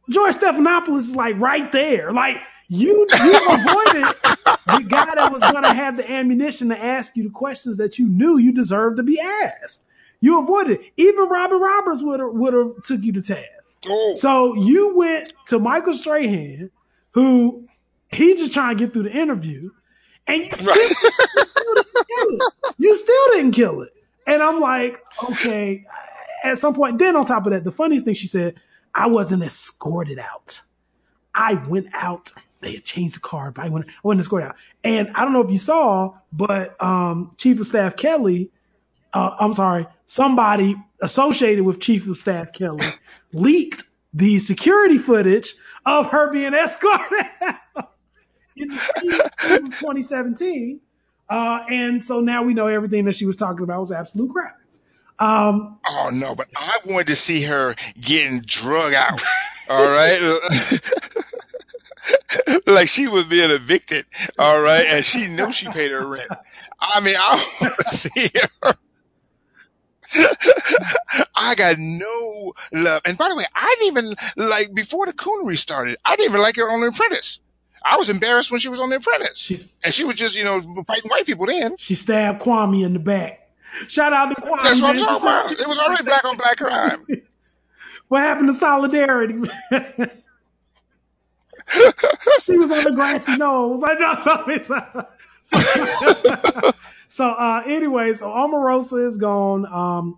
[0.09, 2.11] George Stephanopoulos is like right there.
[2.11, 4.15] Like you, you avoided
[4.65, 7.99] the guy that was going to have the ammunition to ask you the questions that
[7.99, 9.83] you knew you deserved to be asked.
[10.19, 10.93] You avoided it.
[10.97, 13.60] Even Robin Roberts would have would have took you to task.
[13.87, 14.15] Oh.
[14.15, 16.69] So you went to Michael Strahan,
[17.11, 17.67] who
[18.11, 19.69] he just trying to get through the interview,
[20.27, 22.43] and you still, you still didn't kill it.
[22.77, 23.93] You still didn't kill it.
[24.27, 25.85] And I'm like, okay.
[26.43, 28.55] At some point, then on top of that, the funniest thing she said,
[28.93, 30.61] I wasn't escorted out.
[31.33, 32.33] I went out.
[32.61, 34.55] They had changed the card, but I went, I wasn't escorted out.
[34.83, 38.51] And I don't know if you saw, but um, Chief of Staff Kelly,
[39.13, 42.85] uh, I'm sorry, somebody associated with Chief of Staff Kelly
[43.33, 45.53] leaked the security footage
[45.85, 47.93] of her being escorted out
[48.55, 49.31] in the
[49.63, 50.79] of 2017.
[51.29, 54.57] Uh, and so now we know everything that she was talking about was absolute crap.
[55.19, 59.21] Um, Oh no, but I wanted to see her getting drug out.
[59.69, 60.19] All right.
[62.67, 64.05] like she was being evicted.
[64.39, 64.85] All right.
[64.87, 66.27] And she knew she paid her rent.
[66.79, 68.29] I mean, I want to see
[68.63, 68.73] her.
[71.35, 73.01] I got no love.
[73.05, 74.15] And by the way, I didn't even
[74.49, 75.97] like before the coonery started.
[76.05, 77.39] I didn't even like her on The Apprentice.
[77.83, 80.43] I was embarrassed when she was on The Apprentice, She's- and she was just you
[80.43, 81.75] know fighting white people then.
[81.77, 83.49] she stabbed Kwame in the back.
[83.87, 84.61] Shout out to Kwame.
[84.63, 85.51] That's what I'm talking about.
[85.51, 86.99] It was already black on black crime.
[88.09, 89.35] What happened to solidarity?
[92.43, 93.79] she was on the grassy knoll.
[93.79, 95.09] Like, no, no, it's not.
[97.11, 99.65] So, uh, anyway, so Omarosa is gone.
[99.65, 100.17] Um,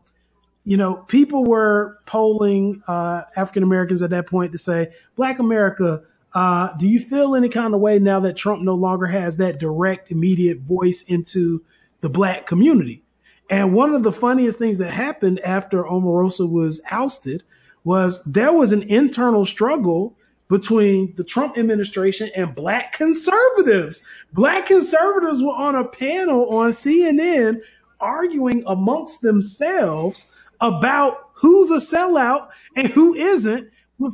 [0.63, 6.03] you know, people were polling uh, African Americans at that point to say, Black America,
[6.35, 9.59] uh, do you feel any kind of way now that Trump no longer has that
[9.59, 11.63] direct, immediate voice into
[12.01, 13.01] the black community?
[13.49, 17.41] And one of the funniest things that happened after Omarosa was ousted
[17.83, 20.15] was there was an internal struggle
[20.53, 24.05] between the Trump administration and black conservatives.
[24.33, 27.59] Black conservatives were on a panel on CNN
[27.99, 30.29] arguing amongst themselves
[30.61, 34.13] about who's a sellout and who isn't, with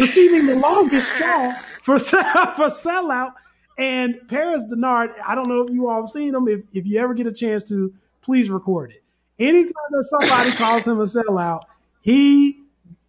[0.00, 1.52] receiving the longest straw
[1.84, 3.34] for, for sellout.
[3.78, 6.48] And Paris Dennard, I don't know if you all have seen him.
[6.48, 9.04] If, if you ever get a chance to, please record it.
[9.38, 11.60] Anytime that somebody calls him a sellout,
[12.00, 12.62] he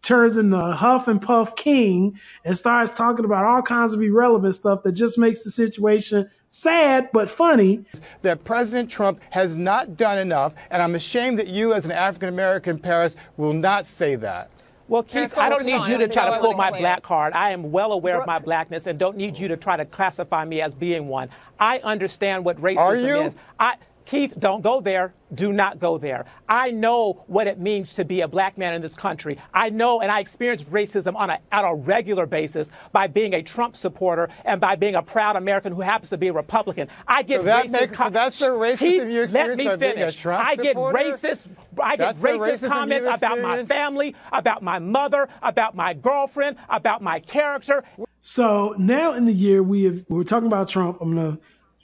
[0.04, 4.54] turns into a huff and puff king and starts talking about all kinds of irrelevant
[4.54, 7.84] stuff that just makes the situation sad but funny.
[8.22, 12.30] that President Trump has not done enough, and I'm ashamed that you, as an African
[12.30, 14.52] American Paris, will not say that.
[14.88, 17.34] Well, Keith, I don't need you to try to pull my black card.
[17.34, 20.44] I am well aware of my blackness and don't need you to try to classify
[20.46, 21.30] me as being one.
[21.60, 23.16] I understand what racism Are you?
[23.22, 23.36] is.
[23.60, 25.14] I, Keith, don't go there.
[25.34, 26.26] Do not go there.
[26.48, 29.40] I know what it means to be a black man in this country.
[29.54, 33.42] I know and I experience racism on a, on a regular basis by being a
[33.42, 36.88] Trump supporter and by being a proud American who happens to be a Republican.
[37.08, 37.72] I get So that racist.
[37.72, 40.18] makes- so that's the racism Keith, you let experience me by being a finish.
[40.20, 40.98] Trump I get supporter?
[41.00, 41.48] racist.
[41.82, 47.02] I get That's racist comments about my family, about my mother, about my girlfriend, about
[47.02, 47.84] my character.
[48.22, 51.00] So now in the year we have we're talking about Trump.
[51.02, 51.38] I'm gonna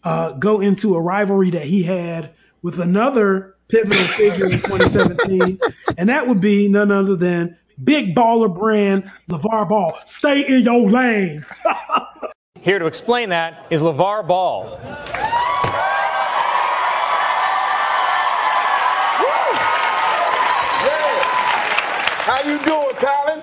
[0.03, 2.31] uh, go into a rivalry that he had
[2.61, 5.59] with another pivotal figure in 2017,
[5.97, 9.97] and that would be none other than big baller brand LaVar Ball.
[10.05, 11.45] Stay in your lane.
[12.61, 14.77] Here to explain that is LaVar Ball.
[22.25, 23.41] How you doing, Colin?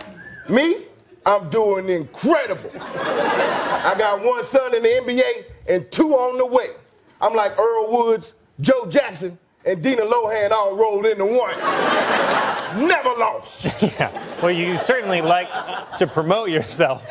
[0.48, 0.84] Me?
[1.24, 2.70] I'm doing incredible.
[2.78, 6.68] I got one son in the NBA and two on the way.
[7.20, 11.56] I'm like Earl Woods, Joe Jackson, and Dina Lohan all rolled into one.
[12.88, 13.82] Never lost.
[13.82, 14.10] Yeah.
[14.42, 15.48] Well, you certainly like
[15.98, 17.04] to promote yourself.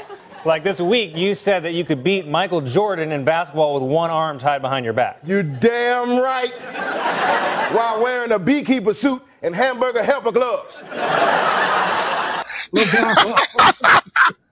[0.45, 4.11] Like this week, you said that you could beat Michael Jordan in basketball with one
[4.11, 5.19] arm tied behind your back.
[5.25, 6.53] You damn right.
[7.73, 10.83] While wearing a beekeeper suit and hamburger helper gloves.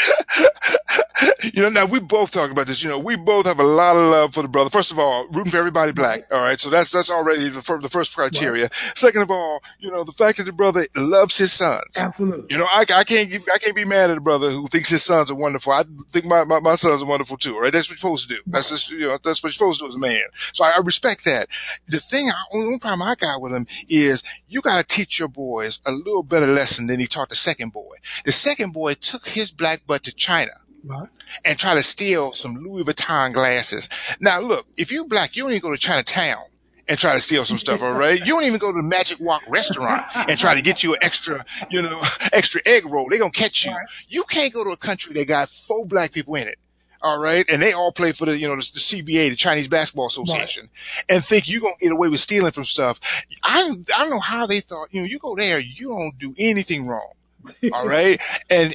[1.54, 2.82] You know, now we both talk about this.
[2.82, 4.70] You know, we both have a lot of love for the brother.
[4.70, 6.20] First of all, rooting for everybody black.
[6.32, 8.68] All right, so that's that's already the first, the first criteria.
[8.72, 11.82] Second of all, you know, the fact that the brother loves his sons.
[11.96, 12.46] Absolutely.
[12.50, 15.02] You know, I, I can't I can't be mad at a brother who thinks his
[15.02, 15.72] sons are wonderful.
[15.72, 17.54] I think my, my, my sons are wonderful too.
[17.54, 18.40] All right, that's what you're supposed to do.
[18.46, 20.22] That's just you know that's what you're supposed to do as a man.
[20.52, 21.48] So I, I respect that.
[21.88, 25.28] The thing, I, only problem I got with him is you got to teach your
[25.28, 27.94] boys a little better lesson than he taught the second boy.
[28.24, 30.50] The second boy took his black butt to China
[30.84, 31.08] Right.
[31.44, 33.88] and try to steal some Louis Vuitton glasses.
[34.18, 36.42] Now, look, if you black, you don't even go to Chinatown
[36.88, 38.18] and try to steal some stuff, all right?
[38.18, 40.98] You don't even go to the Magic Wok restaurant and try to get you an
[41.02, 42.00] extra, you know,
[42.32, 43.06] extra egg roll.
[43.08, 43.72] They're going to catch you.
[44.08, 46.58] You can't go to a country that got four black people in it.
[47.02, 47.44] All right.
[47.50, 50.68] And they all play for the, you know, the, the CBA, the Chinese Basketball Association
[51.08, 53.00] and think you're going to get away with stealing from stuff.
[53.42, 56.34] I, I don't know how they thought, you know, you go there, you don't do
[56.38, 57.12] anything wrong.
[57.72, 58.20] All right.
[58.48, 58.74] And,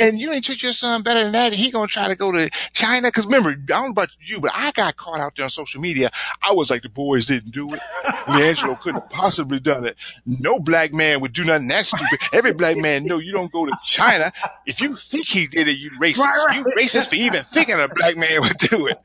[0.00, 1.54] and you ain't treat your son better than that.
[1.54, 3.10] He gonna try to go to China.
[3.10, 5.80] Cause remember, I don't know about you, but I got caught out there on social
[5.80, 6.10] media.
[6.42, 7.80] I was like, the boys didn't do it.
[8.04, 9.96] LiAngelo couldn't have possibly done it.
[10.24, 12.20] No black man would do nothing that stupid.
[12.32, 14.32] Every black man know you don't go to China.
[14.66, 16.18] If you think he did it, you racist.
[16.18, 16.56] Right, right.
[16.56, 19.00] You racist for even thinking a black man would do it.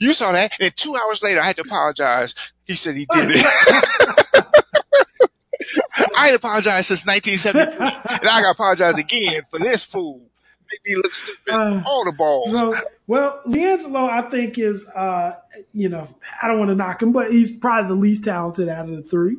[0.00, 0.52] You saw that.
[0.60, 2.34] And two hours later, I had to apologize.
[2.64, 4.44] He said he did it.
[6.16, 8.18] I ain't apologized since 1973.
[8.20, 10.22] and I got to apologize again for this fool.
[10.70, 11.52] Make me look stupid.
[11.52, 12.52] Uh, All the balls.
[12.58, 12.74] So,
[13.06, 15.36] well, LiAngelo, I think is, uh,
[15.72, 16.08] you know,
[16.42, 19.02] I don't want to knock him, but he's probably the least talented out of the
[19.02, 19.36] three.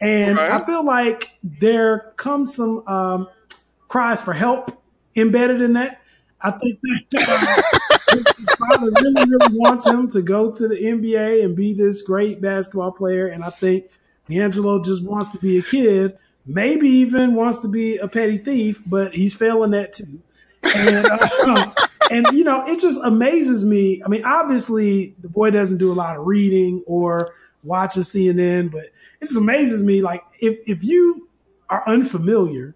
[0.00, 0.52] And Okay.
[0.54, 3.28] I feel like there comes some um,
[3.88, 4.82] cries for help
[5.14, 6.02] embedded in that.
[6.42, 7.68] I think that
[8.10, 12.02] uh, his father really, really wants him to go to the NBA and be this
[12.02, 13.28] great basketball player.
[13.28, 13.86] And I think
[14.28, 18.82] D'Angelo just wants to be a kid, maybe even wants to be a petty thief,
[18.86, 20.20] but he's failing that too.
[20.62, 21.66] And, uh,
[22.10, 24.02] and you know, it just amazes me.
[24.04, 28.84] I mean, obviously, the boy doesn't do a lot of reading or watching CNN, but
[29.20, 30.02] it just amazes me.
[30.02, 31.28] Like, if if you
[31.68, 32.74] are unfamiliar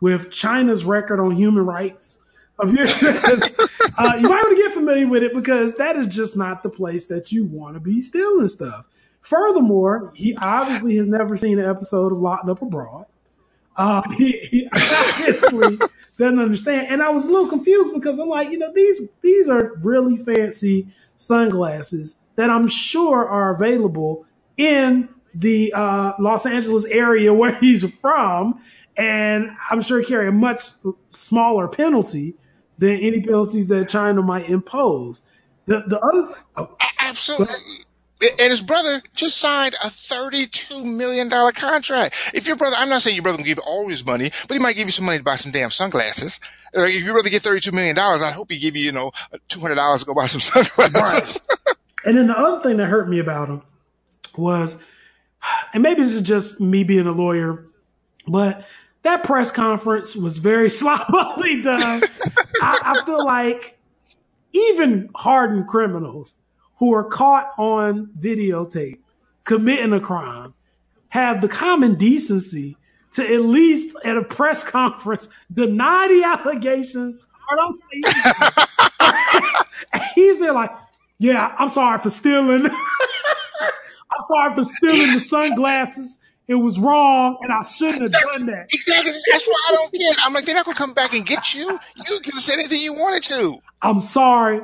[0.00, 2.18] with China's record on human rights,
[2.58, 6.70] uh, you might want to get familiar with it because that is just not the
[6.70, 8.86] place that you want to be stealing stuff.
[9.22, 13.06] Furthermore, he obviously has never seen an episode of Locked Up Abroad.
[13.76, 15.78] Uh, he, he obviously
[16.18, 19.48] doesn't understand, and I was a little confused because I'm like, you know, these these
[19.48, 27.32] are really fancy sunglasses that I'm sure are available in the uh, Los Angeles area
[27.34, 28.60] where he's from,
[28.96, 30.62] and I'm sure carry a much
[31.10, 32.34] smaller penalty
[32.78, 35.22] than any penalties that China might impose.
[35.66, 37.54] The the other oh, Absolutely.
[38.22, 42.32] And his brother just signed a $32 million contract.
[42.34, 44.54] If your brother, I'm not saying your brother can give you all his money, but
[44.54, 46.38] he might give you some money to buy some damn sunglasses.
[46.76, 49.10] Uh, if your brother get $32 million, I hope he give you, you know,
[49.48, 51.40] $200 to go buy some sunglasses.
[52.04, 53.62] And then the other thing that hurt me about him
[54.36, 54.82] was,
[55.72, 57.66] and maybe this is just me being a lawyer,
[58.26, 58.64] but
[59.02, 62.02] that press conference was very sloppily done.
[62.60, 63.78] I, I feel like
[64.52, 66.36] even hardened criminals
[66.82, 68.98] who are caught on videotape
[69.44, 70.52] committing a crime
[71.10, 72.76] have the common decency
[73.12, 78.00] to at least at a press conference deny the allegations or don't say.
[80.16, 80.72] He's there like,
[81.20, 82.66] yeah, I'm sorry for stealing.
[82.66, 86.18] I'm sorry for stealing the sunglasses.
[86.48, 88.66] It was wrong, and I shouldn't have done that.
[88.72, 89.12] Exactly.
[89.30, 90.16] That's what I don't get.
[90.24, 91.78] I'm like, they're not to come back and get you.
[92.08, 93.58] You can say anything you wanted to.
[93.82, 94.62] I'm sorry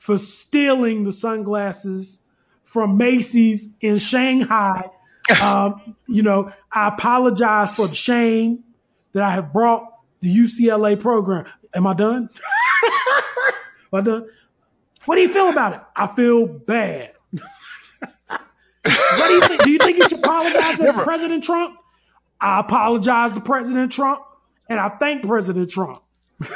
[0.00, 2.24] for stealing the sunglasses
[2.64, 4.90] from Macy's in Shanghai.
[5.40, 8.64] Um, you know, I apologize for the shame
[9.12, 9.84] that I have brought
[10.22, 11.44] the UCLA program.
[11.72, 12.28] Am I done?
[13.92, 14.26] Am I done?
[15.04, 15.80] What do you feel about it?
[15.94, 17.12] I feel bad.
[17.30, 19.62] what do you think?
[19.62, 21.04] Do you think you should apologize to Never.
[21.04, 21.76] President Trump?
[22.40, 24.22] I apologize to President Trump,
[24.68, 26.02] and I thank President Trump.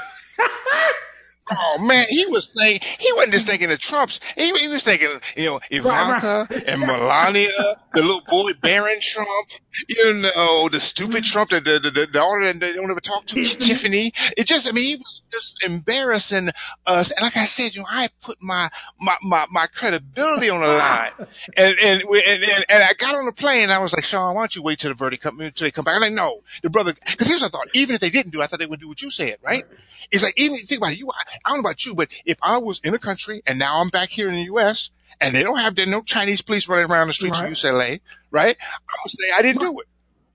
[1.50, 4.18] Oh man, he was thinking he wasn't just thinking of Trump's.
[4.32, 7.48] He, he was thinking, you know, Ivanka and Melania,
[7.92, 9.50] the little boy Barron Trump,
[9.86, 11.32] you know, oh, the stupid mm-hmm.
[11.32, 14.12] Trump, the the, the, the daughter that they don't ever talk to, Tiffany.
[14.38, 16.48] It just, I mean, he was just embarrassing
[16.86, 17.10] us.
[17.10, 20.66] And like I said, you know, I put my my my, my credibility on the
[20.66, 21.28] line,
[21.58, 23.64] and and, and and and I got on the plane.
[23.64, 25.70] and I was like, Sean, why don't you wait till the verdict come until they
[25.70, 25.96] come back?
[25.96, 27.68] I'm like, no, the brother, because here's what I thought.
[27.74, 29.64] Even if they didn't do, I thought they would do what you said, right?
[30.10, 30.98] It's like even think about it.
[30.98, 31.08] You,
[31.44, 33.88] I don't know about you, but if I was in a country and now I'm
[33.88, 34.90] back here in the U.S.
[35.20, 37.46] and they don't have there no Chinese police running around the streets Right.
[37.50, 38.00] of UCLA,
[38.30, 38.56] right?
[38.60, 39.86] I would say I didn't do it.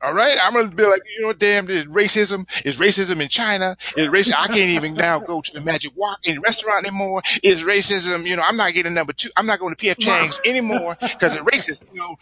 [0.02, 3.76] All right, I'm gonna be like, you know, damn, is racism is racism in China.
[3.98, 4.36] Is racism?
[4.40, 7.22] I can't even now go to the Magic Wok in the restaurant anymore.
[7.44, 8.26] Is racism?
[8.26, 9.30] You know, I'm not getting number two.
[9.36, 11.82] I'm not going to PF Chang's anymore because it's racist.
[11.92, 12.16] You know,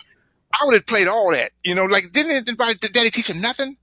[0.53, 1.51] I would have played all that.
[1.63, 3.77] You know, like didn't anybody, did Daddy teach him nothing?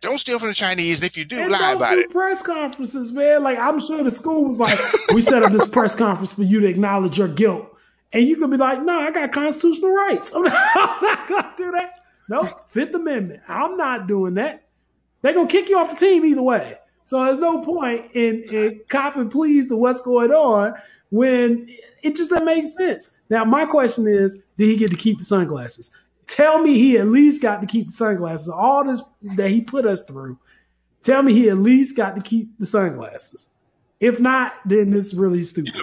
[0.00, 2.10] Don't steal from the Chinese, and if you do, And lie about do it.
[2.10, 3.42] press conferences, man.
[3.42, 4.78] Like I'm sure the school was like,
[5.14, 7.66] we set up this press conference for you to acknowledge your guilt.
[8.12, 10.32] And you could be like, no, I got constitutional rights.
[10.34, 12.00] I'm not, I'm not gonna do that.
[12.28, 13.40] No, Fifth Amendment.
[13.48, 14.64] I'm not doing that.
[15.22, 16.76] They're gonna kick you off the team either way.
[17.02, 20.74] So there's no point in, in copping pleas to what's going on
[21.10, 21.68] when
[22.02, 23.16] it just doesn't make sense.
[23.30, 25.96] Now, my question is, did he get to keep the sunglasses?
[26.26, 28.48] Tell me he at least got to keep the sunglasses.
[28.48, 29.02] All this
[29.36, 30.38] that he put us through.
[31.02, 33.50] Tell me he at least got to keep the sunglasses.
[34.00, 35.72] If not, then it's really stupid.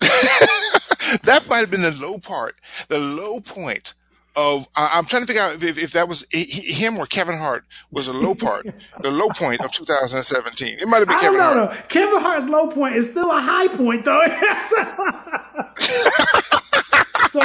[0.00, 2.56] that might have been the low part,
[2.88, 3.94] the low point
[4.36, 4.68] of.
[4.76, 8.08] I I'm trying to figure out if, if that was him or Kevin Hart was
[8.08, 8.66] a low part,
[9.02, 10.78] the low point of 2017.
[10.80, 11.78] It might have been I Kevin don't know Hart.
[11.78, 11.86] though.
[11.88, 14.24] Kevin Hart's low point is still a high point though.
[17.30, 17.40] so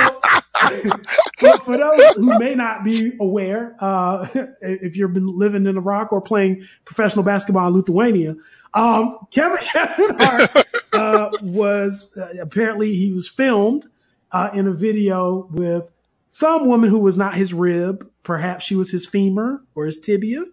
[1.37, 4.27] for, for those who may not be aware, uh,
[4.61, 8.35] if you've been living in Iraq or playing professional basketball in Lithuania,
[8.73, 10.51] um, Kevin, Kevin Hart
[10.93, 13.85] uh, was uh, apparently he was filmed
[14.31, 15.89] uh, in a video with
[16.29, 18.09] some woman who was not his rib.
[18.23, 20.45] Perhaps she was his femur or his tibia.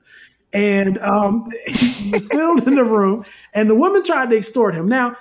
[0.53, 4.89] And um, he was filmed in the room, and the woman tried to extort him.
[4.89, 5.17] Now,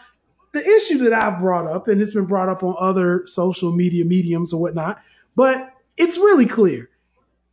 [0.54, 4.06] the issue that I've brought up, and it's been brought up on other social media
[4.06, 5.02] mediums or whatnot,
[5.36, 6.90] but it's really clear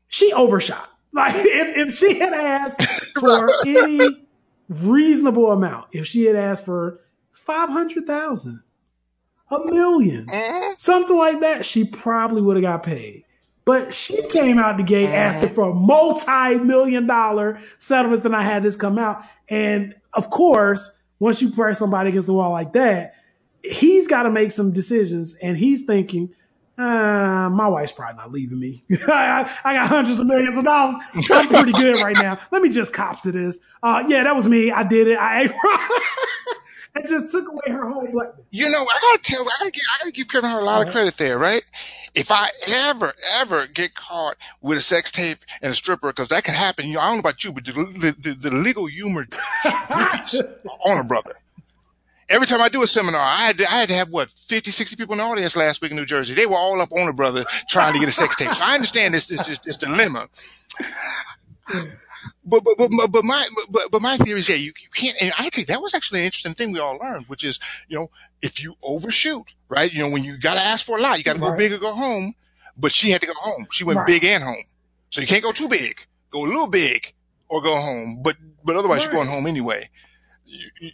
[0.08, 0.88] she overshot.
[1.14, 2.80] Like, if, if she had asked
[3.20, 4.26] for any
[4.70, 7.00] reasonable amount, if she had asked for
[7.32, 8.62] 500,000,
[9.52, 10.74] a 1000000 eh?
[10.78, 13.24] something like that, she probably would have got paid.
[13.64, 15.14] But she came out the gate eh?
[15.14, 18.22] asking for a multi-million dollar settlements.
[18.22, 22.32] Then I had this come out, and of course, once you press somebody against the
[22.32, 23.14] wall like that,
[23.62, 26.34] he's got to make some decisions, and he's thinking,
[26.78, 28.82] uh, my wife's probably not leaving me.
[29.06, 30.96] I, I, got hundreds of millions of dollars.
[31.30, 32.38] I'm pretty good right now.
[32.50, 33.58] Let me just cop to this.
[33.82, 34.72] Uh, yeah, that was me.
[34.72, 35.18] I did it.
[35.20, 35.48] I
[36.94, 38.28] it just took away her whole black.
[38.50, 40.82] You know, I gotta tell, I gotta, give, I gotta give Kevin Hart a lot
[40.82, 40.92] of uh-huh.
[40.92, 41.64] credit there, right?
[42.14, 46.44] If I ever, ever get caught with a sex tape and a stripper, because that
[46.44, 46.86] can happen.
[46.86, 49.26] You know, I don't know about you, but the, the, the, the legal humor
[50.84, 51.32] on a brother.
[52.28, 54.70] Every time I do a seminar, I had, to, I had to have what 50,
[54.70, 56.34] 60 people in the audience last week in New Jersey.
[56.34, 58.52] They were all up on a brother trying to get a sex tape.
[58.52, 60.28] So I understand this, this, this, this dilemma.
[62.44, 65.16] But but but but but my but but my theory is yeah you, you can't
[65.22, 67.96] and I think that was actually an interesting thing we all learned which is you
[67.98, 68.08] know
[68.42, 71.24] if you overshoot right you know when you got to ask for a lot you
[71.24, 71.58] got to go Right.
[71.58, 72.34] big or go home
[72.76, 74.06] but she had to go home she went Right.
[74.08, 74.64] big and home
[75.10, 77.12] so you can't go too big go a little big
[77.48, 78.34] or go home but
[78.64, 79.84] but otherwise you're going home anyway
[80.44, 80.90] you, you,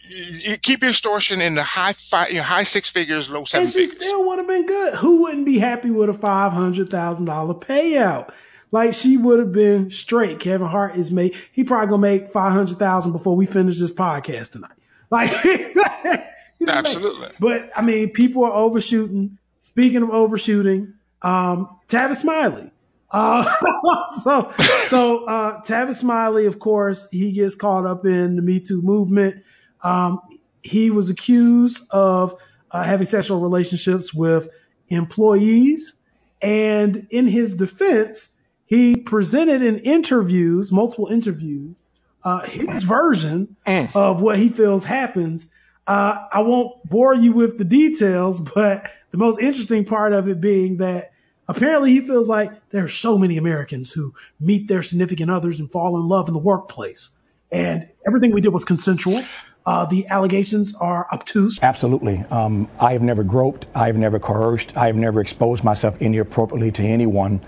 [0.51, 3.65] you keep your extortion in the high five you know, high six figures low seven
[3.65, 4.93] and she figures still would have been good.
[4.95, 8.31] Who wouldn't be happy with a five hundred thousand dollar payout?
[8.71, 10.39] Like she would have been straight.
[10.39, 11.35] Kevin Hart is made.
[11.51, 14.71] He probably gonna make five hundred thousand before we finish this podcast tonight.
[15.09, 15.31] Like
[16.67, 19.37] absolutely But I mean, people are overshooting.
[19.57, 22.71] Speaking of overshooting, um, Tavis Smiley.
[23.11, 23.43] Uh,
[24.21, 28.81] so, so uh, Tavis Smiley, of course, he gets caught up in the Me Too
[28.81, 29.43] movement.
[29.83, 30.21] Um,
[30.61, 32.35] he was accused of
[32.71, 34.47] uh, having sexual relationships with
[34.89, 35.95] employees,
[36.41, 38.35] and in his defense,
[38.69, 41.81] he presented in interviews, multiple interviews,
[42.23, 43.55] uh, his version
[43.95, 45.49] of what he feels happens.
[45.87, 50.39] Uh, I won't bore you with the details, but the most interesting part of it
[50.39, 51.11] being that
[51.47, 55.71] apparently he feels like there are so many Americans who meet their significant others and
[55.71, 57.17] fall in love in the workplace.
[57.51, 59.19] And everything we did was consensual.
[59.65, 61.57] Uh, the allegations are obtuse.
[61.63, 62.19] Absolutely.
[62.29, 63.65] Um, I have never groped.
[63.73, 64.77] I have never coerced.
[64.77, 67.41] I have never exposed myself inappropriately to anyone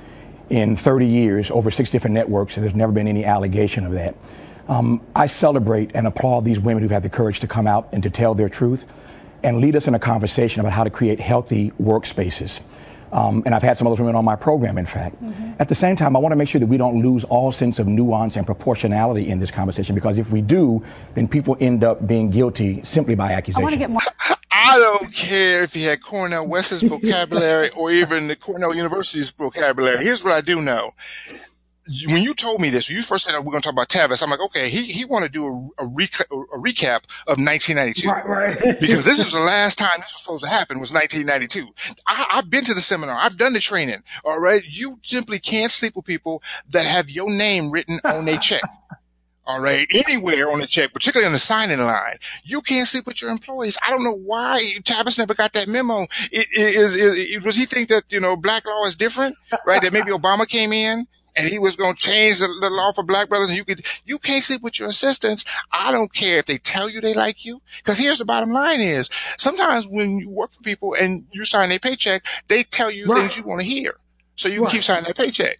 [0.52, 4.16] in 30 years, over six different networks, and there's never been any allegation of that.
[4.68, 8.04] Um, I celebrate and applaud these women who've had the courage to come out and
[8.04, 8.86] to tell their truth
[9.44, 12.60] and lead us in a conversation about how to create healthy workspaces.
[13.14, 15.16] Um, and I've had some of those women on my program, in fact.
[15.60, 17.80] At the same time, I want to make sure that we don't lose all sense
[17.80, 20.84] of nuance and proportionality in this conversation because if we do,
[21.16, 23.64] then people end up being guilty simply by accusation.
[24.64, 30.04] I don't care if he had Cornel West's vocabulary or even the Cornell University's vocabulary.
[30.04, 30.92] Here's what I do know.
[32.08, 33.90] when you told me this, when you first said oh, we're going to talk about
[33.90, 35.44] Tavis, I'm like, okay, he he want to do
[35.80, 38.58] a, a, reca- a recap of 1992, Right, right.
[38.80, 41.68] because this was the last time this was supposed to happen was 1992.
[42.08, 44.04] I, I've been to the seminar, I've done the training.
[44.24, 48.38] All right, you simply can't sleep with people that have your name written on a
[48.38, 48.62] check.
[49.48, 53.22] All right, anywhere on the check, particularly on the signing line, you can't sleep with
[53.24, 53.76] your employees.
[53.86, 56.04] I don't know why Tavis never got that memo.
[56.32, 59.36] It, is, it, does he think that you know black law is different,
[59.66, 59.82] right?
[59.82, 63.04] That maybe Obama came in and he was going to change the, the law for
[63.04, 65.44] black brothers, and you could you can't sleep with your assistants.
[65.72, 68.80] I don't care if they tell you they like you, because here's the bottom line:
[68.80, 73.08] is sometimes when you work for people and you sign their paycheck, they tell you
[73.08, 73.22] Right.
[73.22, 73.96] things you want to hear,
[74.36, 74.70] so you Right.
[74.70, 75.58] can keep signing that paycheck.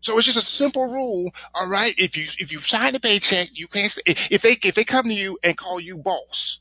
[0.00, 1.94] So it's just a simple rule, all right?
[1.98, 3.96] If you if you sign a paycheck, you can't.
[4.06, 6.60] If they if they come to you and call you boss,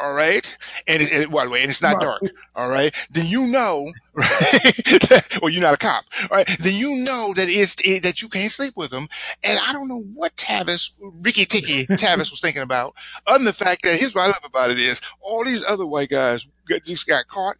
[0.00, 0.56] all right,
[0.88, 2.22] and it, and, by the way, and it's not dark,
[2.56, 7.04] all right, then you know, right, or you're not a cop, all right, then you
[7.04, 9.08] know that it's it, that you can't sleep with them.
[9.44, 12.94] And I don't know what Tavis, Ricky Ticky Tavis was thinking about,
[13.26, 15.86] other than the fact that here's what I love about it is all these other
[15.86, 17.56] white guys got, just got caught,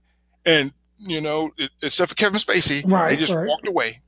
[0.46, 1.50] and you know,
[1.82, 3.46] except for Kevin Spacey, Right, they just right.
[3.46, 4.00] walked away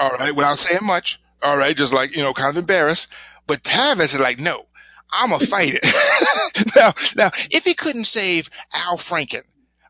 [0.00, 1.20] all right, without saying much.
[1.42, 3.12] All right, just like, you know, kind of embarrassed.
[3.46, 4.66] But Tavis is like, no,
[5.12, 6.74] I'm a fight it.
[6.76, 9.42] now, now, if he couldn't save Al Franken,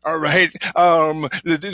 [0.03, 1.21] all right, um,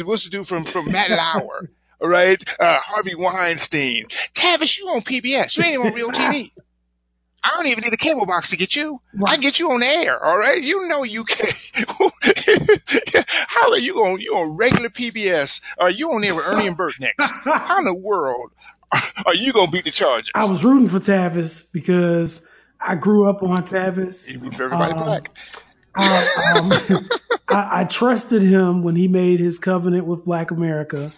[0.06, 1.70] what's the dude from, from Matt Lauer,
[2.02, 5.58] all right, uh, Harvey Weinstein, Tavis, you on PBS.
[5.58, 6.52] You ain't even on real TV.
[7.46, 9.00] I don't even need a cable box to get you.
[9.26, 10.62] I can get you on air, all right?
[10.62, 11.48] You know you can.
[13.48, 14.20] How are you on?
[14.20, 15.62] You on regular PBS?
[15.78, 17.32] Are you on there with Ernie and Bert next?
[17.44, 18.52] How in the world
[19.26, 20.32] are you gonna beat the Chargers?
[20.34, 22.50] I was rooting for Tavis because
[22.82, 24.32] I grew up on Tavis.
[24.32, 25.30] You root for everybody Um, black.
[25.98, 27.08] I, um,
[27.50, 31.12] I, I trusted him when he made his covenant with Black America.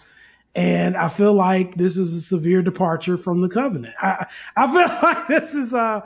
[0.54, 3.94] And I feel like this is a severe departure from the covenant.
[4.00, 4.26] I,
[4.56, 6.00] I feel like this is uh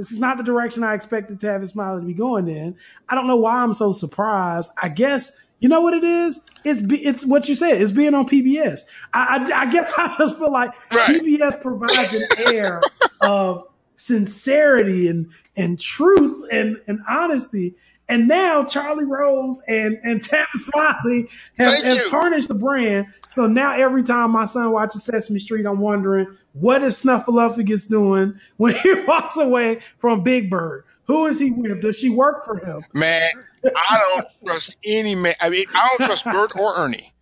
[0.00, 2.74] this is not the direction I expected Tavis Smiley to be going in.
[3.10, 4.70] I don't know why I'm so surprised.
[4.80, 6.40] I guess you know what it is.
[6.64, 7.82] It's be, it's what you said.
[7.82, 8.86] It's being on PBS.
[9.12, 12.80] I, I, I guess I just feel like PBS provides an air
[13.20, 17.74] of sincerity and and truth and and honesty.
[18.10, 23.06] And now Charlie Rose and and Tavis Smiley have, have tarnished the brand.
[23.30, 28.38] So now every time my son watches Sesame Street, I'm wondering what is Snuffleupagus doing
[28.56, 30.84] when he walks away from Big Bird?
[31.04, 31.80] Who is he with?
[31.80, 32.84] Does she work for him?
[32.94, 33.30] Man,
[33.64, 35.34] I don't trust any man.
[35.40, 37.12] I mean, I don't trust Bert or Ernie.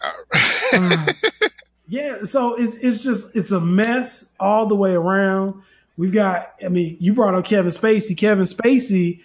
[0.00, 1.12] Uh,
[1.88, 5.62] yeah, so it's it's just it's a mess all the way around.
[5.96, 8.16] We've got, I mean, you brought up Kevin Spacey.
[8.16, 9.20] Kevin Spacey,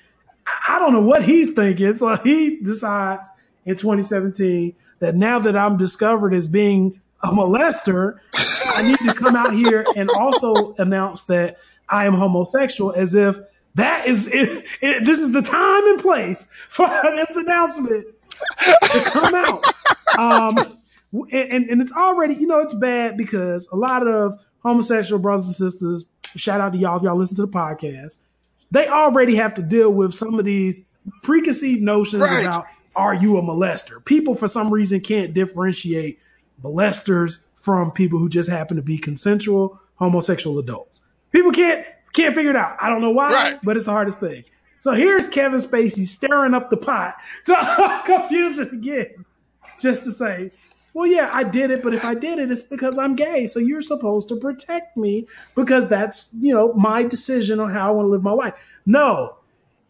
[0.67, 1.93] I don't know what he's thinking.
[1.95, 3.27] So he decides
[3.65, 8.17] in 2017 that now that I'm discovered as being a molester,
[8.65, 11.57] I need to come out here and also announce that
[11.89, 13.37] I am homosexual, as if
[13.75, 18.05] that is it, it, this is the time and place for this announcement
[18.59, 19.63] to come out.
[20.19, 20.55] Um,
[21.31, 24.33] and, and it's already, you know, it's bad because a lot of
[24.63, 28.19] homosexual brothers and sisters, shout out to y'all if y'all listen to the podcast,
[28.71, 30.87] they already have to deal with some of these
[31.23, 32.45] preconceived notions Right.
[32.45, 32.65] about
[32.95, 34.03] are you a molester?
[34.03, 36.19] People, for some reason, can't differentiate
[36.63, 41.01] molesters from people who just happen to be consensual homosexual adults.
[41.31, 42.75] People can't can't figure it out.
[42.81, 43.59] I don't know why, Right.
[43.63, 44.43] but it's the hardest thing.
[44.79, 47.15] So here's Kevin Spacey stirring up the pot
[47.45, 49.25] to confuse it again,
[49.79, 50.51] just to say,
[50.97, 53.45] well, yeah, I did it, but if I did it, it's because I'm gay.
[53.45, 57.91] So you're supposed to protect me because that's, you know, my decision on how I
[57.91, 58.55] want to live my life.
[58.83, 59.35] No,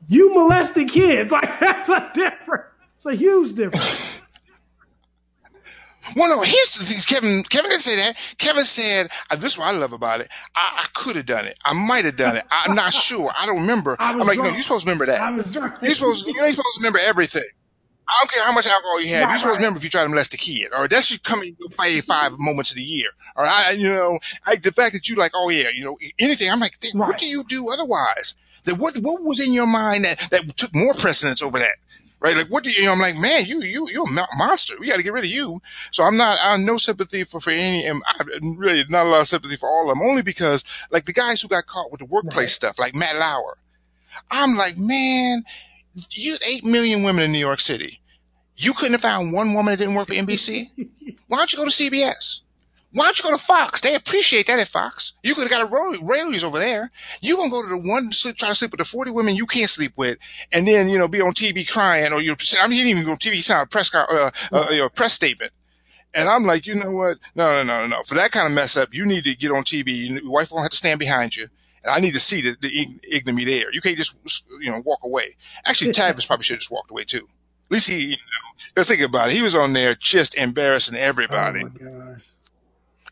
[0.09, 1.31] you molested kids.
[1.37, 4.19] Like, that's a different, it's a huge difference.
[6.15, 6.99] Well, no, here's the thing.
[7.01, 7.43] Kevin.
[7.43, 8.15] Kevin didn't say that.
[8.37, 10.29] Kevin said, uh, "This is what I love about it.
[10.55, 11.59] I, I could have done it.
[11.65, 12.45] I might have done it.
[12.49, 13.29] I'm not sure.
[13.37, 15.19] I don't remember." I I'm was like, "No, you're supposed to remember that.
[15.19, 15.73] I was drunk.
[15.81, 16.25] You're supposed.
[16.25, 17.43] You ain't supposed to remember everything.
[18.09, 19.23] I don't care how much alcohol you have.
[19.23, 19.59] Right, you're supposed right.
[19.59, 20.69] to remember if you try to molest a kid.
[20.77, 23.09] Or that should come in your five, five moments of the year.
[23.35, 26.49] Or I, you know, like the fact that you like, oh yeah, you know, anything.
[26.49, 27.07] I'm like, Right.
[27.07, 28.35] what do you do otherwise?
[28.63, 31.75] That what what was in your mind that that took more precedence over that?
[32.19, 32.35] Right?
[32.35, 34.73] Like, what do you, you know, I'm like, man, you, you, you're a monster.
[34.79, 35.61] We got to get rid of you.
[35.91, 38.23] So I'm not, I have no sympathy for, for any, and I
[38.55, 41.43] really not a lot of sympathy for all of them, only because, like, the guys
[41.43, 43.59] who got caught with the workplace stuff, like Matt Lauer,
[44.31, 45.43] I'm like, man,
[46.11, 47.99] you, 8 million women in New York City.
[48.55, 50.71] You couldn't have found one woman that didn't work for NBC?
[51.27, 52.41] Why don't you go to CBS?
[52.93, 53.81] Why don't you go to Fox?
[53.81, 55.13] They appreciate that at Fox.
[55.21, 56.89] You could have got a royal- royalties over there.
[57.21, 59.45] You gonna go to the one sleep, try to sleep with the 40 women you
[59.45, 60.17] can't sleep with,
[60.51, 63.05] and then, you know, be on TV crying, or you're, I mean, you didn't even
[63.05, 65.51] go on TV, you signed a press, uh, uh, you know, press statement.
[66.13, 67.17] And I'm like, you know what?
[67.35, 68.03] No, no, no, no, no.
[68.03, 70.09] For that kind of mess up, you need to get on TV.
[70.09, 71.47] Your wife won't have to stand behind you.
[71.87, 73.73] And I need to see the, the ignominy there.
[73.73, 74.15] You can't just,
[74.59, 75.29] you know, walk away.
[75.65, 77.25] Actually, Tavis probably should have just walked away too.
[77.69, 79.35] At least he, you know, let's think about it.
[79.35, 81.63] He was on there just embarrassing everybody.
[81.63, 82.15] Oh,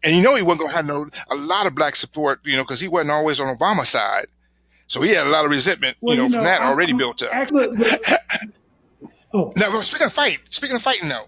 [0.04, 2.56] and you know he wasn't going to have no, a lot of black support, you
[2.58, 4.26] know, because he wasn't always on Obama's side.
[4.88, 6.92] So he had a lot of resentment, Well, you know, you from that I- already
[6.92, 7.30] I'm- built up.
[7.34, 7.68] Actually,
[9.34, 11.24] oh, Now, well, speaking of fight, speaking of fighting though,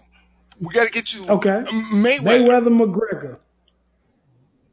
[0.60, 1.62] we got to get to okay.
[1.92, 2.46] Mayweather.
[2.46, 3.38] Mayweather McGregor.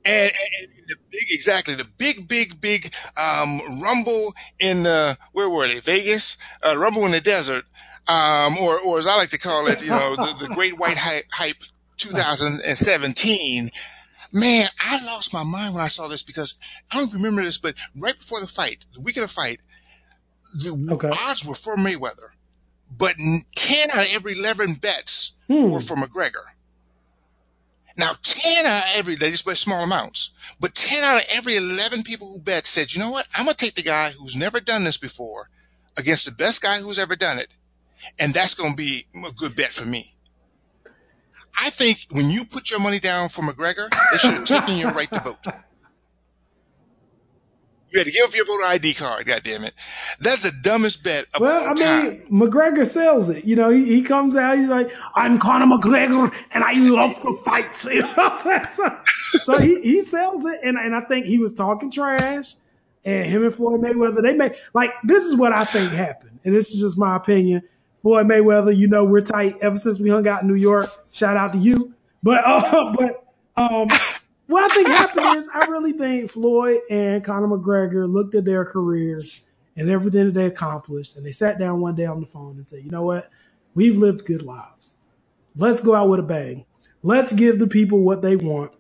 [0.06, 5.50] And, and, and the big, exactly, the big, big, big um, rumble in uh, where
[5.50, 5.80] were they?
[5.80, 7.66] Vegas, uh, rumble in the desert,
[8.08, 10.98] um, or or as I like to call it, you know, the, the Great White
[10.98, 11.64] Hype, hype
[11.98, 13.72] 2017.
[14.32, 16.56] Man, I lost my mind when I saw this because
[16.92, 19.60] I don't remember this, but right before the fight, the week of the fight,
[20.54, 20.72] the
[21.28, 22.30] odds were for Mayweather,
[22.98, 23.14] but
[23.56, 25.38] 10 out of every 11 bets
[25.72, 26.44] were for McGregor.
[27.98, 31.56] Now, 10 out of every, they just bet small amounts, but 10 out of every
[31.56, 33.28] 11 people who bet said, you know what?
[33.36, 35.50] I'm going to take the guy who's never done this before
[35.98, 37.48] against the best guy who's ever done it.
[38.20, 40.14] And that's going to be a good bet for me.
[41.58, 44.92] I think when you put your money down for McGregor, they should have taken your
[44.92, 45.46] right to vote.
[47.96, 49.74] You had to give up your voter ID card, God damn it.
[50.20, 52.04] That's the dumbest bet of Well, all I time.
[52.10, 53.46] mean, McGregor sells it.
[53.46, 57.38] You know, he, he comes out, he's like, I'm Conor McGregor and I love to
[57.38, 57.66] fight.
[57.86, 58.98] You know what I'm saying?
[59.32, 60.60] so so he, he sells it.
[60.62, 62.56] And, and I think he was talking trash.
[63.06, 66.40] And him and Floyd Mayweather, they made, like, this is what I think happened.
[66.44, 67.62] And this is just my opinion.
[68.02, 70.88] Floyd Mayweather, you know, we're tight ever since we hung out in New York.
[71.14, 71.94] Shout out to you.
[72.24, 73.26] But, uh, but,
[73.56, 73.88] um,
[74.48, 78.66] what I think happened is I really think Floyd and Conor McGregor looked at their
[78.66, 79.44] careers
[79.76, 82.68] and everything that they accomplished, and they sat down one day on the phone and
[82.68, 83.30] said, "You know what?
[83.74, 84.98] We've lived good lives.
[85.56, 86.66] Let's go out with a bang.
[87.04, 88.72] Let's give the people what they want.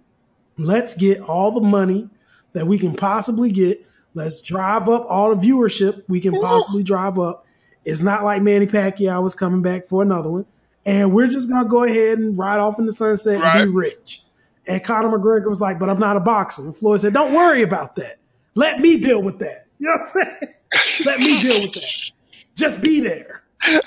[0.57, 2.09] Let's get all the money
[2.53, 3.85] that we can possibly get.
[4.13, 7.45] Let's drive up all the viewership we can possibly drive up.
[7.83, 10.45] It's not like Manny Pacquiao was coming back for another one,
[10.85, 14.24] and we're just gonna go ahead and ride off in the sunset and be rich."
[14.67, 16.63] And Conor McGregor was like, but I'm not a boxer.
[16.63, 18.17] And Floyd said, don't worry about that.
[18.55, 19.67] Let me deal with that.
[19.79, 20.53] You know what I'm saying?
[21.05, 22.11] Let me deal with that.
[22.55, 23.43] Just be there.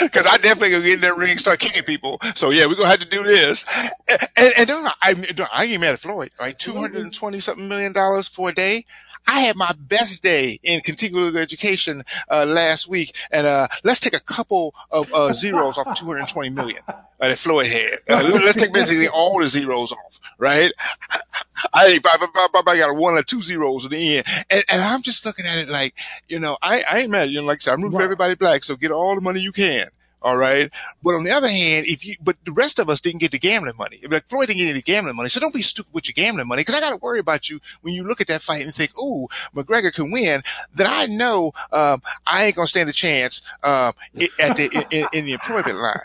[0.00, 2.20] Because I definitely gonna get in that ring and start kicking people.
[2.36, 3.64] So yeah, we're gonna have to do this.
[4.08, 4.70] And, and, and
[5.02, 6.30] I, no, I ain't mad at Floyd.
[6.38, 8.86] Right, two hundred and twenty something million dollars for a day.
[9.28, 14.14] I had my best day in continuing education uh, last week, and uh, let's take
[14.14, 17.98] a couple of uh, zeros off 220 million uh, that Floyd had.
[18.08, 20.72] Uh, let's take basically all the zeros off, right?
[21.10, 21.20] I,
[21.74, 25.26] I, I, I got one or two zeros in the end, and, and I'm just
[25.26, 25.94] looking at it like,
[26.28, 27.28] you know, I, I ain't mad.
[27.28, 29.40] You know, like I said, I'm rooting for everybody black, so get all the money
[29.40, 29.88] you can.
[30.20, 30.70] All right.
[31.02, 33.38] But on the other hand, if you, but the rest of us didn't get the
[33.38, 33.98] gambling money.
[34.08, 35.28] Like Floyd didn't get any gambling money.
[35.28, 36.64] So don't be stupid with your gambling money.
[36.64, 38.90] Cause I got to worry about you when you look at that fight and think,
[38.98, 40.42] ooh, McGregor can win.
[40.74, 43.92] Then I know, um, I ain't going to stand a chance, um,
[44.40, 45.96] at the, in, in the employment line.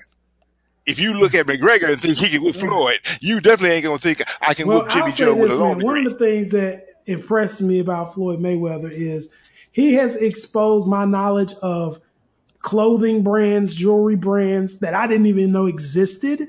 [0.86, 3.98] If you look at McGregor and think he can whip Floyd, you definitely ain't going
[3.98, 5.82] to think I can Well, whip Jimmy Joe with a long.
[5.82, 9.30] One of the things that impressed me about Floyd Mayweather is
[9.72, 12.00] he has exposed my knowledge of
[12.64, 16.48] clothing brands, jewelry brands that I didn't even know existed,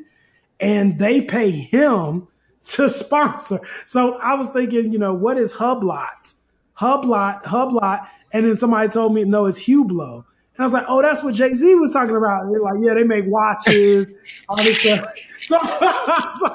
[0.59, 2.29] and they pay him
[2.67, 3.61] to sponsor.
[3.85, 6.35] So I was thinking, you know, what is Hublot?
[6.79, 10.25] Hublot, Hublot, and then somebody told me, no, it's Hublot.
[10.57, 12.49] And I was like, oh, that's what Jay Z was talking about.
[12.49, 14.13] They're like, yeah, they make watches,
[14.49, 15.05] all this stuff.
[15.41, 16.49] So, so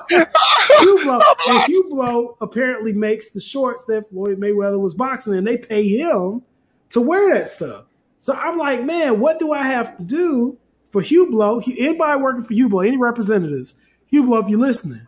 [0.79, 5.87] Hublot, and Hublot apparently makes the shorts that Floyd Mayweather was boxing, and they pay
[5.87, 6.43] him
[6.91, 7.85] to wear that stuff.
[8.19, 10.59] So I'm like, man, what do I have to do
[10.91, 11.63] for Hublot?
[11.77, 13.75] Anybody working for Hublot, any representatives?
[14.11, 15.07] Hublot, if you're listening,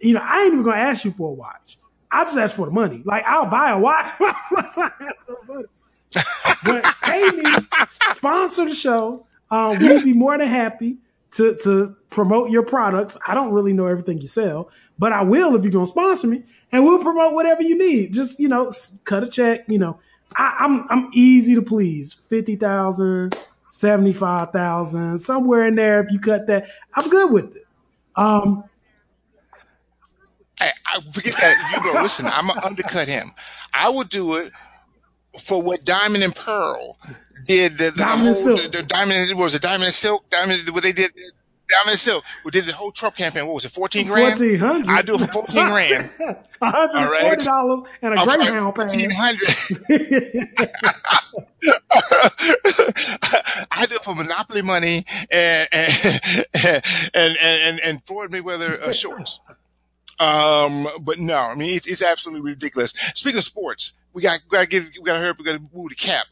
[0.00, 1.78] you know, I ain't even gonna ask you for a watch.
[2.10, 3.02] I just ask for the money.
[3.04, 4.12] Like I'll buy a watch.
[4.20, 5.64] once I have the money.
[6.64, 7.44] but pay me,
[8.10, 9.24] sponsor the show.
[9.50, 10.98] Um, we'd be more than happy
[11.32, 13.16] to to promote your products.
[13.26, 16.44] I don't really know everything you sell, but I will if you're gonna sponsor me,
[16.70, 18.12] and we'll promote whatever you need.
[18.12, 18.72] Just you know,
[19.04, 19.64] cut a check.
[19.68, 20.00] You know,
[20.36, 22.14] I, I'm I'm easy to please.
[22.26, 23.36] Fifty thousand,
[23.70, 26.02] seventy five thousand, somewhere in there.
[26.02, 27.66] If you cut that, I'm good with it.
[28.16, 28.64] Um,
[30.62, 31.82] Hey, I forget that.
[31.84, 33.32] You know, listen, I'm gonna undercut him.
[33.74, 34.52] I would do it
[35.40, 36.98] for what Diamond and Pearl
[37.46, 37.78] did.
[37.78, 38.62] The, the, Diamond whole, Silk.
[38.62, 40.28] the, the diamond was it Diamond and Silk?
[40.30, 41.10] Diamond what they did
[41.82, 43.46] I mean, so we did the whole Trump campaign.
[43.46, 44.38] What was it, fourteen grand?
[44.38, 44.88] Fourteen hundred.
[44.88, 46.10] I do it for fourteen grand.
[46.18, 46.36] One
[46.72, 48.92] hundred and forty dollars and a I'm Greyhound pass.
[48.94, 50.48] Fourteen hundred.
[53.70, 56.20] I do it for Monopoly money and and
[56.54, 56.82] and
[57.14, 59.40] and, and, and Floyd Mayweather uh, shorts.
[60.18, 62.90] Um, but no, I mean it's, it's absolutely ridiculous.
[63.14, 65.38] Speaking of sports, we got got to get we got to hurry up.
[65.38, 66.26] We got to move the cap.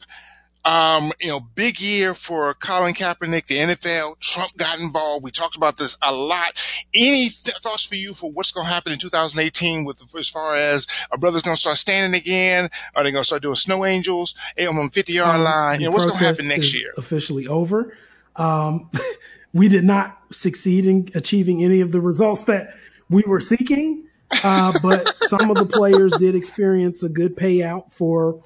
[0.62, 4.20] Um, you know, big year for Colin Kaepernick, the NFL.
[4.20, 5.24] Trump got involved.
[5.24, 6.52] We talked about this a lot.
[6.92, 10.56] Any th- thoughts for you for what's going to happen in 2018 with as far
[10.56, 12.68] as our brothers going to start standing again?
[12.94, 15.80] Are they going to start doing snow angels eh, on 50 yard Um, line?
[15.80, 16.92] You know, what's going to happen next year?
[16.98, 17.96] Officially over.
[18.36, 18.90] Um,
[19.54, 22.74] we did not succeed in achieving any of the results that
[23.08, 24.04] we were seeking,
[24.44, 28.42] uh, but some of the players did experience a good payout for,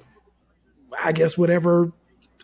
[1.03, 1.91] I guess, whatever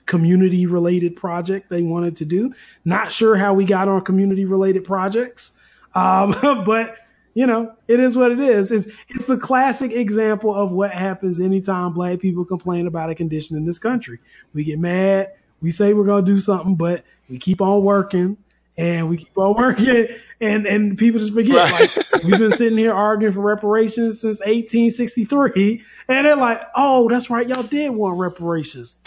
[0.05, 2.53] community related project they wanted to do.
[2.85, 5.53] Not sure how we got on community related projects,
[5.95, 6.35] um,
[6.65, 6.97] but
[7.33, 8.71] you know, it is what it is.
[8.71, 13.55] It's, it's the classic example of what happens anytime black people complain about a condition
[13.55, 14.19] in this country.
[14.53, 15.31] We get mad,
[15.61, 18.37] we say we're going to do something, but we keep on working
[18.77, 20.07] and we keep on working
[20.41, 21.71] and, and people just forget.
[21.71, 27.29] Like we've been sitting here arguing for reparations since 1863 and they're like, oh, that's
[27.29, 27.47] right.
[27.47, 28.97] Y'all did want reparations.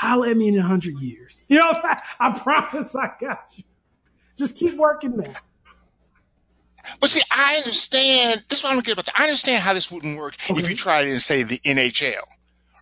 [0.00, 1.44] Holla at me in a hundred years.
[1.48, 1.72] You know?
[2.20, 3.64] I promise I got you.
[4.38, 5.36] Just keep working man.
[7.00, 8.42] But see, I understand.
[8.48, 9.20] This is what I don't get about that.
[9.20, 12.14] I understand how this wouldn't work if you tried it in, say, the NHL.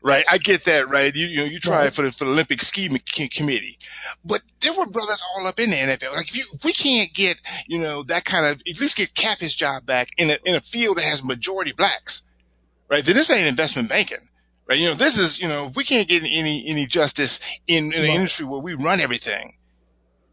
[0.01, 0.89] Right, I get that.
[0.89, 1.87] Right, you you know you try Right.
[1.89, 2.89] it for the for the Olympic ski
[3.31, 3.77] committee,
[4.25, 6.14] but there were brothers all up in the NFL.
[6.14, 9.14] Like if you if we can't get you know that kind of at least get
[9.16, 12.23] Cap his job back in a in a field that has majority blacks,
[12.89, 13.05] right?
[13.05, 14.28] Then this ain't investment banking,
[14.69, 14.79] right?
[14.79, 17.93] You know this is you know if we can't get any any justice in, in
[17.93, 18.11] an Right.
[18.16, 19.53] industry where we run everything,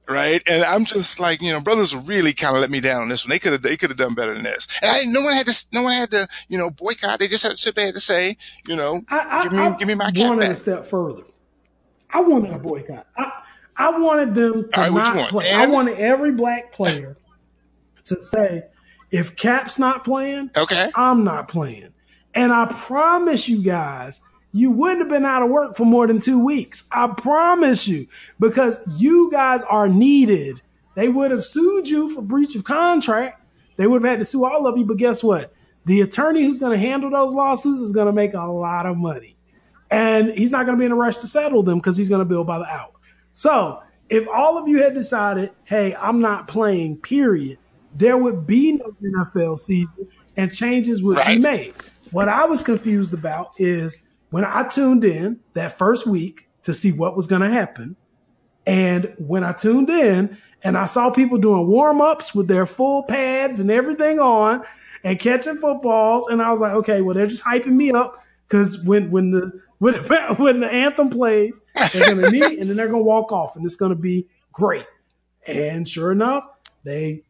[0.07, 0.41] right?
[0.49, 3.25] And I'm just like, you know, brothers really kind of let me down on this
[3.25, 3.31] one.
[3.31, 4.67] They could have, they could have done better than this.
[4.81, 7.19] And I, no one had to, no one had to, you know, boycott.
[7.19, 9.75] They just had to sit there to say, you know, I, I, give me, I
[9.77, 10.57] give me my cap wanted a back.
[10.57, 11.23] step further.
[12.11, 13.07] I wanted a boycott.
[13.17, 13.31] I,
[13.77, 15.51] I wanted them to right, not play.
[15.51, 17.17] I wanted every black player
[18.05, 18.63] to say,
[19.11, 20.89] if Cap's not playing, Okay.
[20.95, 21.89] I'm not playing.
[22.35, 24.21] And I promise you guys,
[24.51, 26.87] you wouldn't have been out of work for more than two weeks.
[26.91, 28.07] I promise you,
[28.39, 30.61] because you guys are needed.
[30.95, 33.41] They would have sued you for breach of contract.
[33.77, 34.85] They would have had to sue all of you.
[34.85, 35.53] But guess what?
[35.85, 38.97] The attorney who's going to handle those lawsuits is going to make a lot of
[38.97, 39.35] money.
[39.91, 42.19] And he's not going to be in a rush to settle them because he's going
[42.19, 42.91] to bill by the hour.
[43.33, 47.59] So if all of you had decided, hey, I'm not playing, period,
[47.93, 50.07] there would be no NFL season
[50.37, 51.73] and changes would be made.
[52.15, 56.93] What I was confused about is when I tuned in that first week to see
[56.93, 57.97] what was going to happen.
[58.65, 63.03] And when I tuned in and I saw people doing warm ups with their full
[63.03, 64.63] pads and everything on
[65.03, 68.13] and catching footballs, and I was like, okay, well, they're just hyping me up
[68.47, 69.95] because when when the when,
[70.37, 71.59] when the anthem plays,
[71.91, 74.85] they're gonna knee and then they're gonna walk off, and it's gonna be great.
[75.45, 76.47] And sure enough,
[76.85, 77.23] they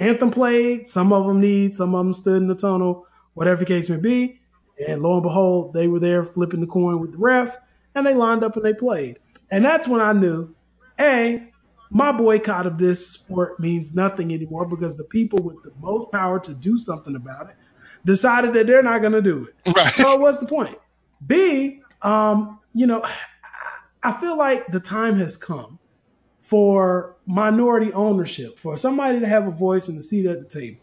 [0.00, 0.90] anthem played.
[0.90, 3.96] Some of them need, some of them stood in the tunnel, whatever the case may
[3.96, 4.40] be.
[4.86, 7.56] And lo and behold, they were there flipping the coin with the ref,
[7.94, 9.18] and they lined up and they played.
[9.50, 10.54] And that's when I knew,
[10.98, 11.48] a
[11.90, 16.40] my boycott of this sport means nothing anymore because the people with the most power
[16.40, 17.56] to do something about it
[18.04, 19.54] decided that they're not going to do it.
[19.76, 19.92] Right.
[19.92, 20.78] So what's the point?
[21.24, 23.04] B, um, you know,
[24.02, 25.78] I feel like the time has come
[26.40, 30.80] for minority ownership, for somebody to have a voice and a seat at the table.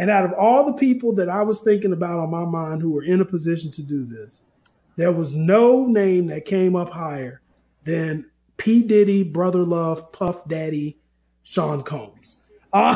[0.00, 2.90] And out of all the people that I was thinking about on my mind who
[2.90, 4.40] were in a position to do this,
[4.96, 7.42] there was no name that came up higher
[7.84, 8.24] than
[8.56, 8.82] P.
[8.82, 10.98] Diddy, Brother Love, Puff Daddy,
[11.42, 12.38] Sean Combs.
[12.72, 12.94] Uh,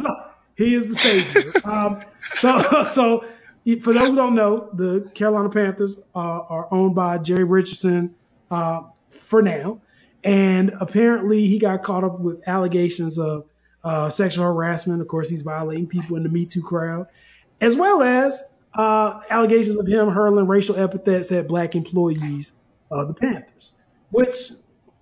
[0.00, 0.16] so
[0.56, 1.52] he is the savior.
[1.70, 2.00] um,
[2.36, 3.22] so, so
[3.82, 8.14] for those who don't know, the Carolina Panthers uh, are owned by Jerry Richardson
[8.50, 9.82] uh, for now,
[10.24, 13.44] and apparently he got caught up with allegations of
[13.84, 15.00] uh, sexual harassment.
[15.00, 17.06] Of course, he's violating people in the Me Too crowd,
[17.60, 22.52] as well as uh, allegations of him hurling racial epithets at black employees
[22.90, 23.76] of the Panthers,
[24.10, 24.52] which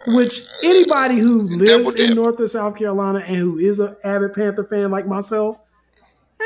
[0.07, 4.65] which anybody who lives in North or South Carolina and who is an avid Panther
[4.65, 5.59] fan like myself,
[6.41, 6.45] eh,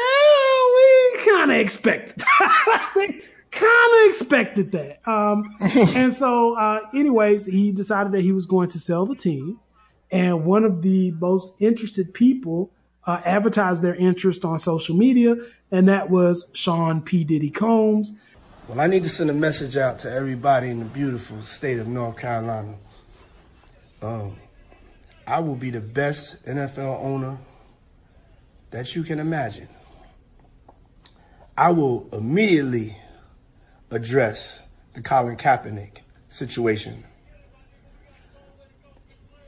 [0.74, 2.22] we kind of expected.
[3.52, 5.06] kind of expected that.
[5.06, 5.44] Um,
[5.94, 9.60] and so, uh, anyways, he decided that he was going to sell the team,
[10.12, 12.70] and one of the most interested people
[13.04, 15.34] uh, advertised their interest on social media,
[15.70, 17.24] and that was Sean P.
[17.24, 18.12] Diddy Combs.
[18.68, 21.88] Well, I need to send a message out to everybody in the beautiful state of
[21.88, 22.74] North Carolina.
[24.02, 24.36] Um,
[25.26, 27.38] I will be the best NFL owner
[28.70, 29.68] that you can imagine,
[31.56, 32.98] I will immediately
[33.90, 34.60] address
[34.94, 35.98] the Colin Kaepernick
[36.28, 37.04] situation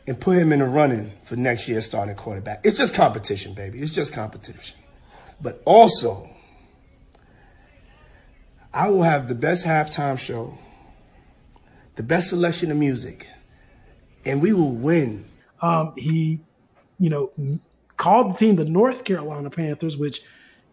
[0.06, 2.60] and put him in the running for next year's starting quarterback.
[2.64, 3.80] It's just competition, baby.
[3.80, 4.78] It's just competition.
[5.40, 6.28] But also,
[8.72, 10.58] I will have the best halftime show,
[11.94, 13.28] the best selection of music,
[14.26, 15.26] and we will win.
[15.62, 16.40] Um, he,
[16.98, 17.30] you know,
[17.96, 20.22] called the team the North Carolina Panthers, which,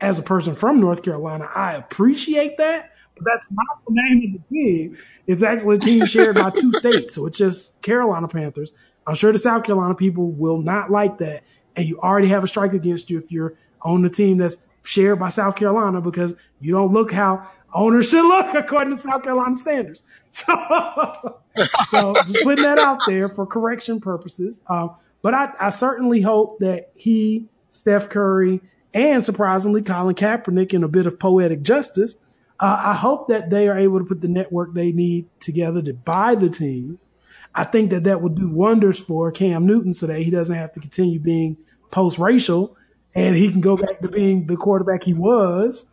[0.01, 2.91] as a person from North Carolina, I appreciate that.
[3.15, 4.97] But that's not the name of the team.
[5.27, 8.73] It's actually a team shared by two states, so it's just Carolina Panthers.
[9.07, 11.43] I'm sure the South Carolina people will not like that,
[11.75, 15.19] and you already have a strike against you if you're on the team that's shared
[15.19, 19.55] by South Carolina because you don't look how owners should look according to South Carolina
[19.55, 20.03] standards.
[20.33, 21.41] So,
[21.89, 24.61] so just putting that out there for correction purposes.
[24.67, 28.61] Um, but I, I certainly hope that he, Steph Curry,
[28.93, 32.15] and surprisingly Colin Kaepernick, in a bit of poetic justice,
[32.61, 35.93] uh, I hope that they are able to put the network they need together to
[35.93, 36.99] buy the team.
[37.53, 40.71] I think that that would do wonders for Cam Newton so that he doesn't have
[40.73, 41.57] to continue being
[41.91, 42.77] post racial
[43.13, 45.89] and he can go back to being the quarterback he was.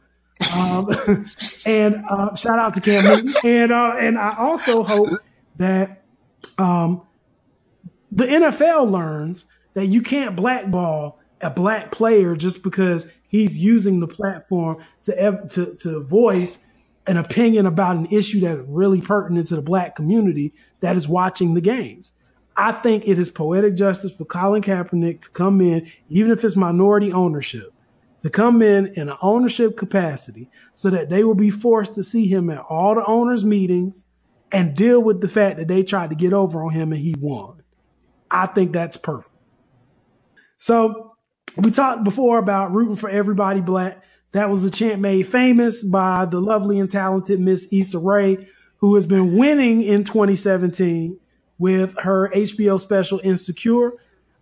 [0.56, 0.88] Um,
[1.66, 3.34] and uh, shout out to Cam Newton.
[3.44, 5.08] And uh, and I also hope
[5.56, 6.04] that
[6.58, 7.02] um,
[8.12, 14.08] the NFL learns that you can't blackball a black player just because he's using the
[14.08, 16.64] platform to to to voice
[17.06, 21.54] an opinion about an issue that's really pertinent to the black community that is watching
[21.54, 22.12] the games.
[22.56, 26.56] I think it is poetic justice for Colin Kaepernick to come in, even if it's
[26.56, 27.72] minority ownership,
[28.20, 32.26] to come in in an ownership capacity so that they will be forced to see
[32.26, 34.06] him at all the owners' meetings
[34.50, 37.14] and deal with the fact that they tried to get over on him and he
[37.18, 37.62] won.
[38.30, 39.34] I think that's perfect.
[40.58, 41.16] So
[41.56, 44.02] we talked before about rooting for everybody black.
[44.32, 48.46] That was a chant made famous by the lovely and talented Miss Issa Rae,
[48.78, 51.18] who has been winning in 2017
[51.58, 53.92] with her HBO special Insecure.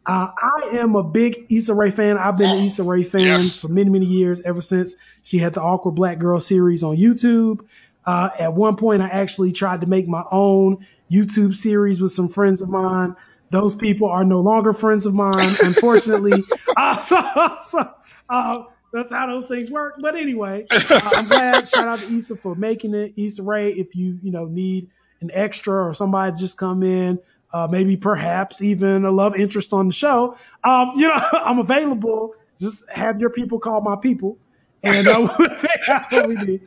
[0.04, 2.16] Uh, I am a big Issa Rae fan.
[2.16, 3.60] I've been an Issa Rae fan yes.
[3.60, 7.66] for many, many years, ever since she had the Awkward Black Girl series on YouTube.
[8.04, 12.28] Uh, at one point, I actually tried to make my own YouTube series with some
[12.28, 13.16] friends of mine.
[13.50, 16.44] Those people are no longer friends of mine, unfortunately.
[16.76, 17.94] uh, so, so
[18.28, 18.62] uh,
[18.96, 19.96] that's how those things work.
[20.00, 21.68] But anyway, uh, I'm glad.
[21.68, 23.12] Shout out to Issa for making it.
[23.16, 24.88] Issa Rae, if you you know need
[25.20, 27.18] an extra or somebody just come in,
[27.52, 32.34] uh, maybe perhaps even a love interest on the show, um, you know, I'm available.
[32.58, 34.38] Just have your people call my people,
[34.82, 36.62] and uh, what we need.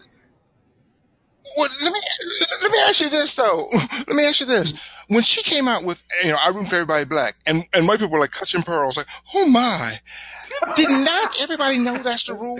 [1.57, 1.99] Well, let me
[2.61, 3.67] let me ask you this though.
[4.07, 4.73] Let me ask you this:
[5.09, 7.99] When she came out with, you know, I root for everybody black, and and white
[7.99, 9.99] people were like clutching pearls, like, oh my,
[10.75, 12.59] did not everybody know that's the rule?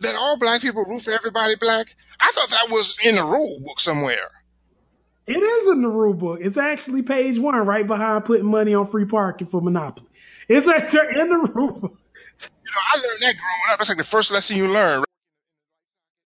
[0.00, 1.94] That all black people root for everybody black?
[2.20, 4.16] I thought that was in the rule book somewhere.
[5.26, 6.38] It is in the rule book.
[6.40, 10.08] It's actually page one, right behind putting money on free parking for Monopoly.
[10.48, 11.92] It's right there in the rule book.
[12.40, 13.80] You know, I learned that growing up.
[13.80, 15.04] It's like the first lesson you learn.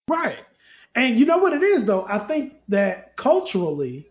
[0.08, 0.40] Right.
[0.96, 2.06] And you know what it is though?
[2.08, 4.08] I think that culturally,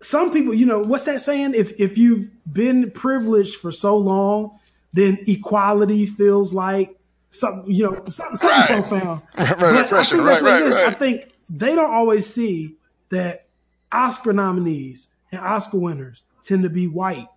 [0.00, 1.54] some people, you know, what's that saying?
[1.54, 4.58] If if you've been privileged for so long,
[4.92, 6.98] then equality feels like
[7.30, 8.88] something, you know, something, something right.
[8.88, 9.22] profound.
[9.38, 10.74] right, right, I think, right, right, right.
[10.86, 12.76] I think they don't always see
[13.10, 13.44] that
[13.92, 17.28] Oscar nominees and Oscar winners tend to be white.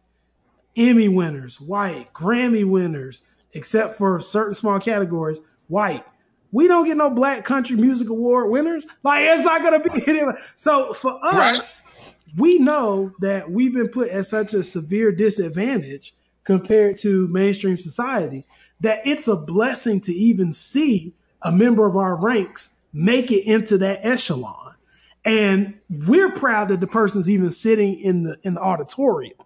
[0.75, 2.11] Emmy winners, white.
[2.13, 6.05] Grammy winners, except for certain small categories, white
[6.53, 8.85] we don't get no Black Country Music Award winners.
[9.01, 10.21] Like it's not gonna be.
[10.55, 11.92] So for us, right.
[12.37, 16.13] We know that we've been put at such a severe disadvantage
[16.43, 18.45] compared to mainstream society
[18.81, 23.77] that it's a blessing to even see a member of our ranks make it into
[23.77, 24.75] that echelon.
[25.25, 29.37] And we're proud that the person's even sitting in the in the auditorium.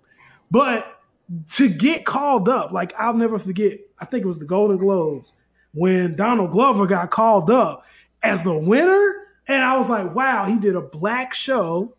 [0.50, 1.00] But
[1.54, 5.34] to get called up, like I'll never forget, I think it was the Golden Globes
[5.74, 7.84] when Donald Glover got called up
[8.24, 9.14] as the winner.
[9.48, 11.94] And I was like, wow, he did a black show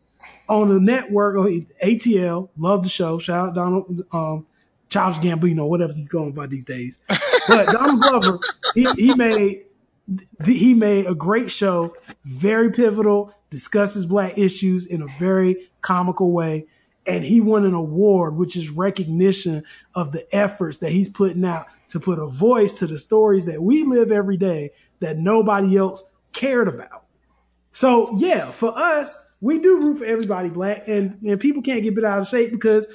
[0.48, 2.48] on the network, ATL.
[2.56, 3.18] Love the show.
[3.18, 4.46] Shout out Donald, um,
[4.88, 6.98] Charles Gambino, whatever he's going by these days.
[7.48, 8.38] But Donald Glover,
[8.74, 9.64] he, he made
[10.44, 11.94] he made a great show,
[12.26, 16.66] very pivotal, discusses black issues in a very comical way.
[17.06, 21.66] And he won an award, which is recognition of the efforts that he's putting out
[21.88, 26.10] to put a voice to the stories that we live every day that nobody else
[26.34, 27.04] cared about.
[27.70, 31.94] So yeah, for us, we do root for everybody black, and and people can't get
[31.94, 32.86] bit out of shape because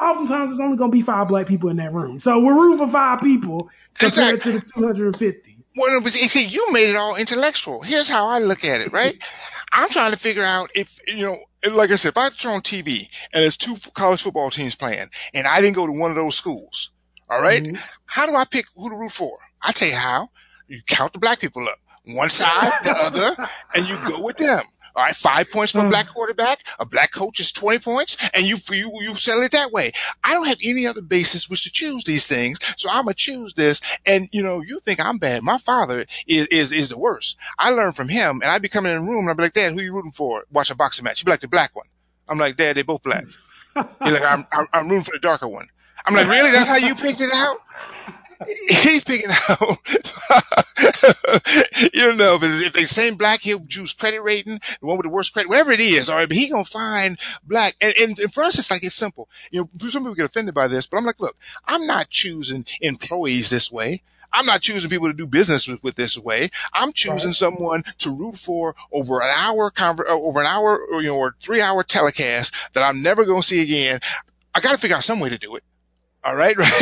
[0.00, 2.18] oftentimes it's only going to be five black people in that room.
[2.20, 5.54] So we're rooting for five people compared to the 250.
[5.76, 7.82] Well, you see, you made it all intellectual.
[7.82, 9.16] Here's how I look at it, right?
[9.72, 11.38] I'm trying to figure out if, you know,
[11.72, 15.08] like I said, if I turn on TV and there's two college football teams playing
[15.32, 16.92] and I didn't go to one of those schools,
[17.28, 17.62] all right?
[17.62, 17.82] Mm-hmm.
[18.06, 19.30] How do I pick who to root for?
[19.62, 20.28] I tell you how.
[20.68, 21.78] You count the black people up.
[22.06, 24.60] One side, the other, and you go with them.
[24.96, 25.90] All right, five points for a hmm.
[25.90, 26.62] black quarterback.
[26.78, 29.92] A black coach is 20 points and you, you, you settle it that way.
[30.22, 32.58] I don't have any other basis which to choose these things.
[32.76, 33.80] So I'm to choose this.
[34.06, 35.42] And you know, you think I'm bad.
[35.42, 37.36] My father is, is, is the worst.
[37.58, 39.54] I learned from him and I'd be coming in the room and I'd be like,
[39.54, 40.44] Dad, who you rooting for?
[40.52, 41.20] Watch a boxing match.
[41.20, 41.86] He'd be like the black one.
[42.28, 43.24] I'm like, Dad, they both black.
[43.74, 45.66] He's like, I'm, I'm, I'm rooting for the darker one.
[46.06, 46.50] I'm like, really?
[46.50, 47.56] That's how you picked it out?
[48.46, 49.60] He's picking out,
[51.94, 55.10] you know, if, if they same black, he'll choose credit rating, the one with the
[55.10, 57.74] worst credit, whatever it is, all right, but he gonna find black.
[57.80, 59.28] And, and, and for us, it's like, it's simple.
[59.50, 61.36] You know, some people get offended by this, but I'm like, look,
[61.66, 64.02] I'm not choosing employees this way.
[64.34, 66.50] I'm not choosing people to do business with, with this way.
[66.72, 71.02] I'm choosing someone to root for over an hour, conver- uh, over an hour, or,
[71.02, 74.00] you know, or three hour telecast that I'm never going to see again.
[74.54, 75.62] I got to figure out some way to do it.
[76.24, 76.72] All right, right.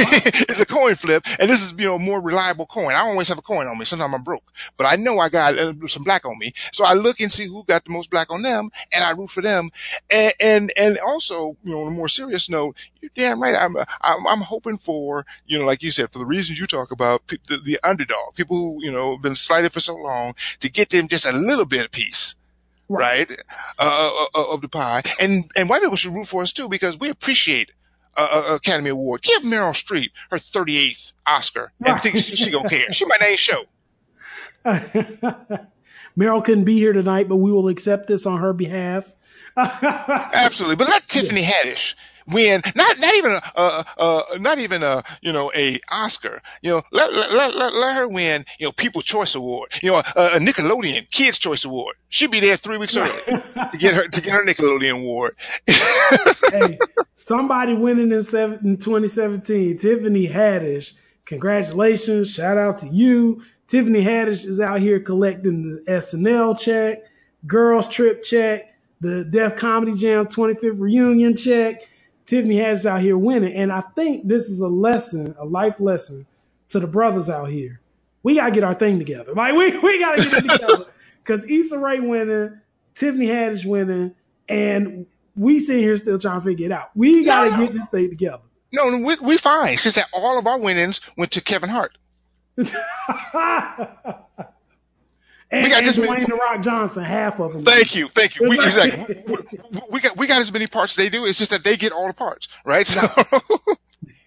[0.48, 2.92] it's a coin flip, and this is you know more reliable coin.
[2.92, 3.84] I always have a coin on me.
[3.84, 6.94] Sometimes I'm broke, but I know I got uh, some black on me, so I
[6.94, 9.70] look and see who got the most black on them, and I root for them.
[10.10, 13.56] And and, and also, you know, on a more serious note, you're damn right.
[13.58, 16.92] I'm, I'm I'm hoping for you know, like you said, for the reasons you talk
[16.92, 20.70] about, the, the underdog, people who you know have been slighted for so long, to
[20.70, 22.36] get them just a little bit of peace.
[22.88, 23.30] Right,
[23.78, 26.98] uh, uh, of the pie, and and white people should root for us too because
[26.98, 27.70] we appreciate
[28.16, 29.22] uh, uh, Academy Award.
[29.22, 32.92] Give Meryl Streep her 38th Oscar and think she, she gonna care.
[32.92, 33.64] She might not show.
[36.18, 39.14] Meryl couldn't be here tonight, but we will accept this on her behalf.
[39.56, 41.94] Absolutely, but let Tiffany Haddish
[42.26, 42.62] win.
[42.74, 46.40] Not not even a uh, uh, not even a you know a Oscar.
[46.62, 48.44] You know, let let let, let her win.
[48.58, 49.70] You know, People Choice Award.
[49.82, 51.96] You know, a, a Nickelodeon Kids Choice Award.
[52.08, 55.34] She'd be there three weeks early to get her to get her Nickelodeon award.
[55.66, 56.78] hey,
[57.14, 60.94] somebody winning in, seven, in 2017, Tiffany Haddish.
[61.24, 62.30] Congratulations.
[62.30, 63.42] Shout out to you.
[63.66, 67.06] Tiffany Haddish is out here collecting the SNL check,
[67.46, 71.82] Girls Trip check, the Def Comedy Jam 25th reunion check.
[72.32, 73.52] Tiffany Haddish out here winning.
[73.52, 76.24] And I think this is a lesson, a life lesson
[76.68, 77.78] to the brothers out here.
[78.22, 79.32] We got to get our thing together.
[79.36, 80.84] Like, we, we got to get it together.
[81.22, 82.58] Because Issa Rae winning,
[82.94, 84.14] Tiffany Haddish winning,
[84.48, 85.04] and
[85.36, 86.88] we sitting here still trying to figure it out.
[86.96, 87.58] We got to No.
[87.66, 88.42] get this thing together.
[88.72, 89.76] No, no, we we fine.
[89.76, 91.96] She said all of our winnings went to Kevin Hart.
[95.52, 97.62] And, We got and this many- The Rock Johnson, half of them.
[97.62, 98.48] Thank you, thank you.
[98.48, 98.64] We, we,
[99.26, 101.24] we- we got we got as many parts they do.
[101.26, 102.86] It's just that they get all the parts, right?
[102.86, 103.00] So,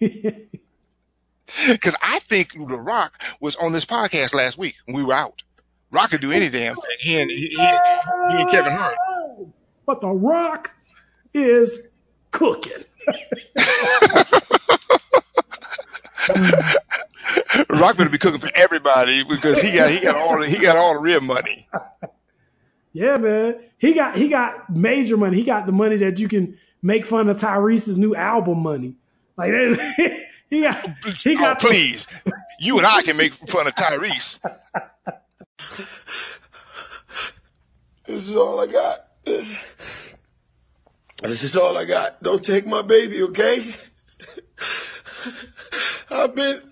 [1.72, 5.42] because I think The Rock was on this podcast last week when we were out.
[5.90, 6.96] Rock could do any damn thing.
[7.00, 8.94] He and he, he, he and Kevin Hart.
[9.84, 10.74] But The Rock
[11.34, 11.88] is
[12.30, 12.84] cooking.
[17.70, 20.76] Rock better be cooking for everybody because he got he got all the, he got
[20.76, 21.68] all the real money.
[22.92, 23.60] Yeah, man.
[23.76, 25.36] He got he got major money.
[25.36, 28.96] He got the money that you can make fun of Tyrese's new album money.
[29.36, 29.52] Like
[30.48, 30.82] he got
[31.18, 32.06] he Oh, got please,
[32.58, 34.40] you and I can make fun of Tyrese.
[38.06, 39.08] This is all I got.
[41.22, 42.22] This is all I got.
[42.22, 43.74] Don't take my baby, okay?
[46.10, 46.62] I've been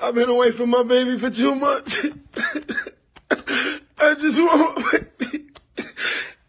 [0.00, 1.98] I've been away from my baby for two months.
[3.30, 5.08] I just want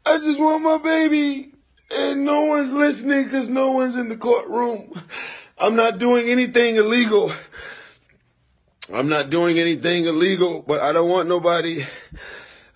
[0.06, 1.54] I just want my baby.
[1.92, 4.94] And no one's listening because no one's in the courtroom.
[5.58, 7.32] I'm not doing anything illegal.
[8.94, 11.86] I'm not doing anything illegal, but I don't want nobody.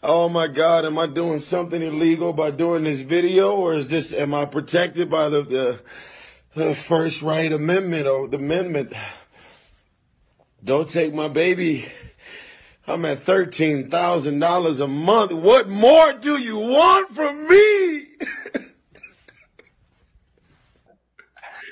[0.02, 4.14] Oh my God, am I doing something illegal by doing this video, or is this
[4.14, 5.80] am I protected by the the,
[6.56, 8.94] the First Right Amendment or the amendment?
[10.64, 11.92] Don't take my baby.
[12.88, 15.34] I'm at thirteen thousand dollars a month.
[15.34, 18.08] What more do you want from me?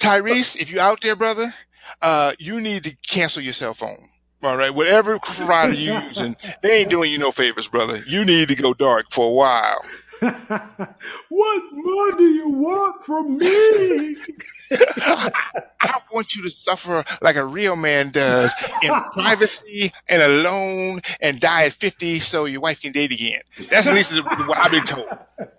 [0.02, 1.54] Tyrese, if you're out there, brother,
[2.02, 3.98] uh, you need to cancel your cell phone.
[4.44, 8.02] All right, whatever provider you using, they ain't doing you no favors, brother.
[8.08, 9.86] You need to go dark for a while.
[11.30, 14.18] what more do you want from me?
[14.72, 18.54] I don't want you to suffer like a real man does
[18.84, 23.42] in privacy and alone and die at 50 so your wife can date again.
[23.70, 25.08] That's at least what I've been told.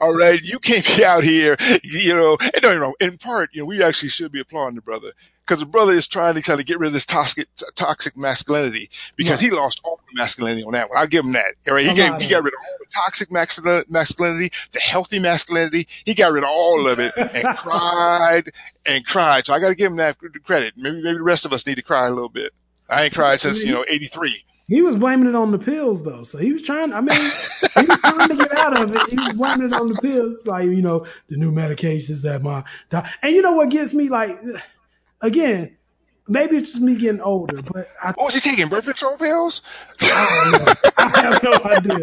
[0.01, 0.41] All right.
[0.41, 2.95] You can't be out here, you know, and don't get me wrong.
[3.01, 5.13] In part, you know, we actually should be applauding the brother
[5.45, 8.89] because the brother is trying to kind of get rid of this toxic, toxic masculinity
[9.17, 10.99] because he lost all the masculinity on that one.
[10.99, 11.55] I'll give him that.
[11.69, 11.85] All right.
[11.85, 15.89] He, gave, he got rid of all the toxic masculinity, the healthy masculinity.
[16.05, 18.51] He got rid of all of it and cried
[18.87, 19.47] and cried.
[19.47, 20.75] So I got to give him that credit.
[20.77, 22.53] Maybe, maybe the rest of us need to cry a little bit.
[22.89, 24.45] I ain't cried since, you know, 83.
[24.69, 26.93] He was blaming it on the pills though, so he was trying.
[26.93, 29.11] I mean, he was trying to get out of it.
[29.11, 32.65] He was blaming it on the pills, like you know, the new medications that my
[32.89, 34.41] doc- and you know what gets me like,
[35.23, 35.77] again,
[36.29, 38.69] maybe it's just me getting older, but I, What was he taking?
[38.69, 39.63] Birth control pills?
[40.03, 42.03] I have no idea.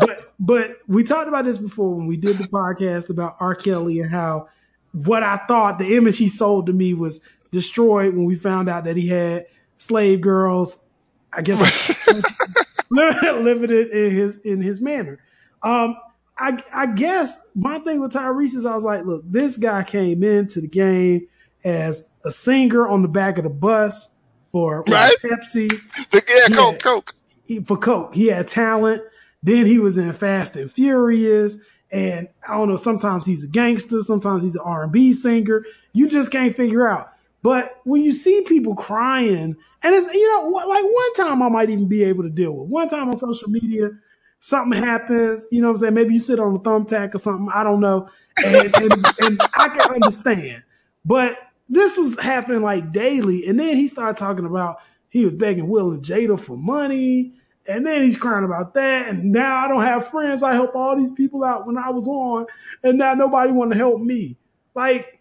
[0.00, 3.54] But but we talked about this before when we did the podcast about R.
[3.54, 4.48] Kelly and how
[4.92, 7.20] what I thought the image he sold to me was
[7.50, 10.84] destroyed when we found out that he had slave girls.
[11.32, 12.06] I guess
[12.90, 15.18] limited in his in his manner.
[15.62, 15.96] Um,
[16.38, 20.22] I I guess my thing with Tyrese is I was like, look, this guy came
[20.22, 21.28] into the game
[21.64, 24.14] as a singer on the back of the bus
[24.52, 25.14] for Right.
[25.22, 25.70] Pepsi.
[26.12, 27.12] yeah, He Coke, had- Coke.
[27.44, 28.14] he, for Coke.
[28.14, 29.02] He had talent.
[29.42, 31.56] Then he was in Fast and Furious.
[31.90, 35.64] And I don't know, sometimes he's a gangster, sometimes he's an R&B singer.
[35.92, 37.12] You just can't figure out.
[37.42, 41.68] But when you see people crying, and it's, you know, like one time I might
[41.70, 42.68] even be able to deal with.
[42.70, 43.90] One time on social media,
[44.38, 45.94] something happens, you know what I'm saying?
[45.94, 48.08] Maybe you sit on a thumbtack or something, I don't know.
[48.44, 50.62] And, and, and I can understand.
[51.04, 51.36] But
[51.72, 53.46] this was happening like daily.
[53.46, 54.76] And then he started talking about
[55.08, 57.32] he was begging Will and Jada for money.
[57.66, 59.08] And then he's crying about that.
[59.08, 60.42] And now I don't have friends.
[60.42, 62.46] I help all these people out when I was on.
[62.82, 64.36] And now nobody want to help me.
[64.74, 65.20] Like,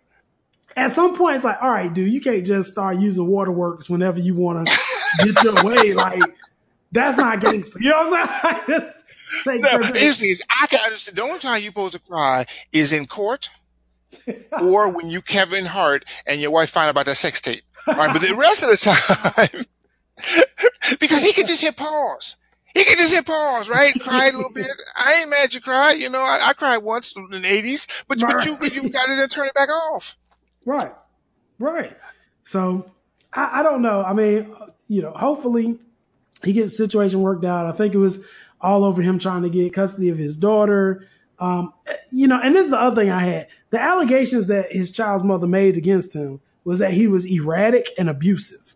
[0.76, 4.20] at some point, it's like, all right, dude, you can't just start using waterworks whenever
[4.20, 4.80] you want to
[5.24, 5.94] get your way.
[5.94, 6.22] Like,
[6.92, 7.80] that's not gangster.
[7.82, 8.92] You know what I'm
[9.46, 9.62] saying?
[9.62, 11.18] No, for- here's the thing is, I can understand.
[11.18, 13.50] The only time you're supposed to cry is in court
[14.62, 17.64] or when you Kevin Hart and your wife find out about that sex tape.
[17.88, 19.66] All right, but the rest of the time,
[21.00, 22.36] because he could just hit pause.
[22.74, 23.94] He could just hit pause, right?
[24.00, 24.68] Cry a little bit.
[24.96, 25.92] I ain't mad you cry.
[25.94, 29.20] You know, I, I cried once in the 80s, but, but you, you got it
[29.20, 30.16] and turn it back off.
[30.66, 30.94] Right.
[31.60, 31.98] Right.
[32.44, 32.92] So
[33.34, 34.04] I, I don't know.
[34.04, 34.56] I mean,
[34.88, 35.80] you know, hopefully
[36.44, 37.66] he gets the situation worked out.
[37.66, 38.24] I think it was
[38.60, 41.08] all over him trying to get custody of his daughter.
[41.42, 41.74] Um,
[42.12, 43.48] you know, and this is the other thing I had.
[43.72, 48.08] The allegations that his child's mother made against him was that he was erratic and
[48.10, 48.76] abusive.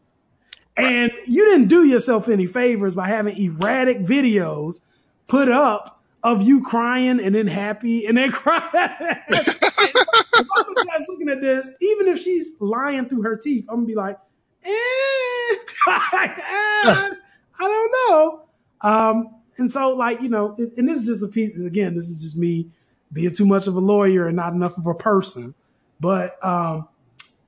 [0.76, 4.82] And you didn't do yourself any favors by having erratic videos
[5.28, 8.64] put up of you crying and then happy and then crying.
[8.74, 13.86] if I'm judge looking at this, even if she's lying through her teeth, I'm gonna
[13.86, 14.18] be like,
[14.64, 14.70] eh,
[15.88, 17.16] I
[17.60, 18.42] don't know.
[18.82, 21.56] Um, and so, like, you know, and this is just a piece.
[21.66, 22.68] Again, this is just me
[23.12, 25.54] being too much of a lawyer and not enough of a person.
[26.00, 26.88] But um,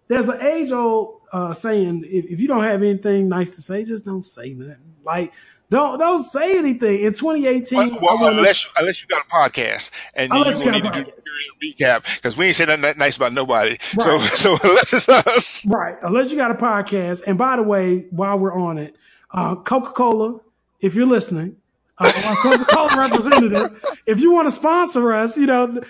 [0.07, 3.83] there's an age old uh, saying: if, if you don't have anything nice to say,
[3.83, 4.95] just don't say nothing.
[5.03, 5.33] Like,
[5.69, 7.01] don't don't say anything.
[7.01, 10.83] In 2018, Well, well, unless you, unless you got a podcast, and you you need
[10.83, 11.17] to do a period
[11.61, 13.75] recap because we ain't saying nothing nice about nobody.
[13.81, 15.97] So, so unless it's us, Right.
[16.01, 17.23] Unless you got a podcast.
[17.27, 18.95] And by the way, while we're on it,
[19.31, 20.39] uh, Coca Cola,
[20.79, 21.57] if you're listening,
[21.99, 25.81] uh, our Coca Cola representative, if you want to sponsor us, you know,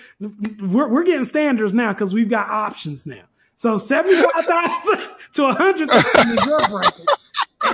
[0.60, 3.22] we're, we're getting standards now because we've got options now.
[3.56, 4.98] So 75,000
[5.34, 7.06] to 100,000 is your bracket.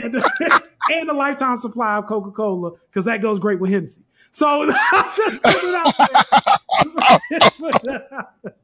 [0.02, 0.16] And,
[0.90, 4.02] and a lifetime supply of Coca Cola because that goes great with Hennessy.
[4.30, 4.66] So
[5.16, 5.92] just put it out
[8.42, 8.54] there.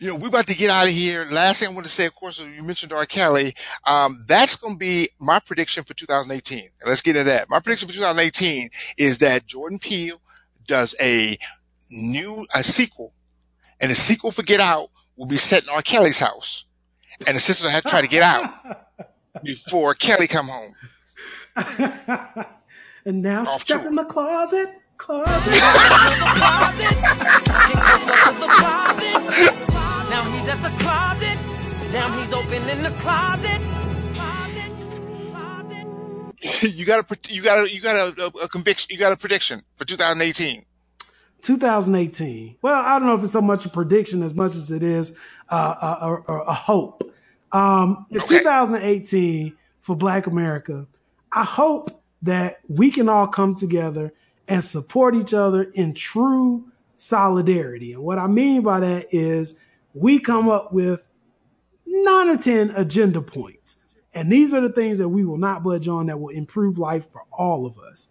[0.00, 1.26] You know, we're about to get out of here.
[1.30, 3.06] Last thing I want to say, of course, you mentioned R.
[3.06, 3.54] Kelly.
[3.86, 6.58] Um, that's going to be my prediction for 2018.
[6.58, 7.50] And let's get into that.
[7.50, 10.20] My prediction for 2018 is that Jordan Peele
[10.66, 11.36] does a
[11.90, 13.12] new, a sequel,
[13.80, 15.82] and the sequel for Get Out will be set in R.
[15.82, 16.66] Kelly's house.
[17.26, 18.88] And the sister will have to try to get out
[19.42, 20.72] before Kelly come home.
[23.04, 24.81] and now stuck in the closet.
[25.02, 25.34] Closet.
[30.08, 31.38] Now he's at the closet.
[31.92, 33.60] Now he's open in the closet.
[36.76, 39.16] you got a, you got a, you got a, a, a conviction, you got a
[39.16, 40.62] prediction for 2018.
[41.40, 42.58] 2018.
[42.62, 45.18] Well, I don't know if it's so much a prediction as much as it is
[45.48, 47.02] uh, a, a, a hope.
[47.50, 50.86] Um, in 2018 for Black America,
[51.32, 54.12] I hope that we can all come together
[54.48, 57.92] and support each other in true solidarity.
[57.92, 59.58] And what I mean by that is
[59.94, 61.04] we come up with
[61.86, 63.78] nine or 10 agenda points.
[64.14, 67.10] And these are the things that we will not budge on that will improve life
[67.10, 68.08] for all of us.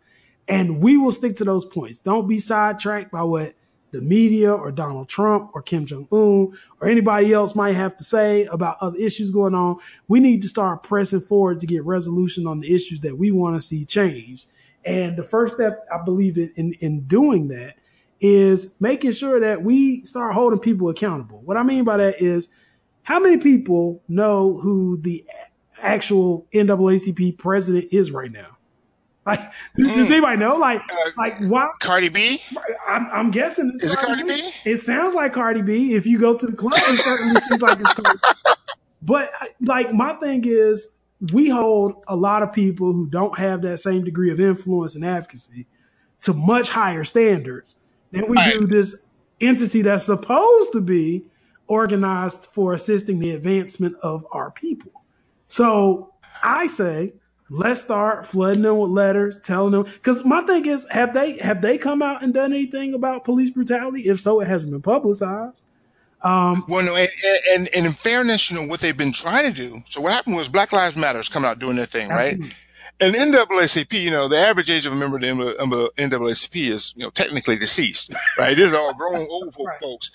[0.47, 1.99] And we will stick to those points.
[1.99, 3.53] Don't be sidetracked by what
[3.91, 8.03] the media or Donald Trump or Kim Jong Un or anybody else might have to
[8.03, 9.77] say about other issues going on.
[10.07, 13.55] We need to start pressing forward to get resolution on the issues that we want
[13.57, 14.51] to see changed.
[14.83, 17.75] And the first step, I believe, in, in, in doing that
[18.19, 21.41] is making sure that we start holding people accountable.
[21.43, 22.49] What I mean by that is
[23.03, 25.25] how many people know who the
[25.81, 28.47] actual NAACP president is right now?
[29.23, 29.39] Like,
[29.77, 30.11] does, does mm.
[30.13, 30.55] anybody know?
[30.55, 31.69] Like, uh, like why?
[31.79, 32.41] Cardi B?
[32.87, 33.71] I'm, I'm guessing.
[33.75, 34.51] It's Is it Cardi B?
[34.65, 35.93] It sounds like Cardi B.
[35.93, 38.51] If you go to the club, it certainly seems like it's Cardi B.
[39.03, 39.31] But
[39.61, 40.95] like, my thing is,
[41.31, 45.05] we hold a lot of people who don't have that same degree of influence and
[45.05, 45.67] advocacy
[46.21, 47.75] to much higher standards
[48.11, 49.05] than we do this
[49.39, 51.23] entity that's supposed to be
[51.67, 54.91] organized for assisting the advancement of our people.
[55.47, 57.13] So I say,
[57.49, 59.83] let's start flooding them with letters, telling them.
[59.83, 63.51] Because my thing is, have they have they come out and done anything about police
[63.51, 64.01] brutality?
[64.01, 65.65] If so, it hasn't been publicized.
[66.23, 67.09] Um, Well, no, and,
[67.53, 69.79] and, and in fairness, you know, what they've been trying to do.
[69.89, 72.37] So what happened was Black Lives Matters coming out doing their thing, right?
[72.99, 77.03] And NAACP, you know, the average age of a member of the NAACP is, you
[77.03, 78.55] know, technically deceased, right?
[78.55, 80.11] These are all grown old folk folks.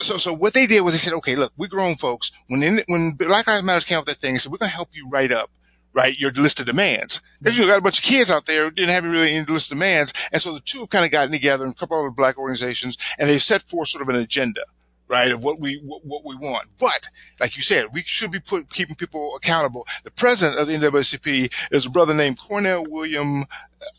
[0.00, 2.32] So, so what they did was they said, okay, look, we're grown folks.
[2.48, 4.70] When in, when Black Lives Matter came out with that thing, they said, we're going
[4.70, 5.50] to help you write up,
[5.92, 7.20] right, your list of demands.
[7.40, 9.70] Because you got a bunch of kids out there who didn't have really any list
[9.70, 10.14] of demands.
[10.32, 12.96] And so the two have kind of gotten together and a couple other black organizations
[13.18, 14.62] and they set forth sort of an agenda.
[15.06, 17.08] Right of what we what, what we want, but
[17.38, 19.86] like you said, we should be put, keeping people accountable.
[20.02, 23.44] The president of the NAACP is a brother named Cornell William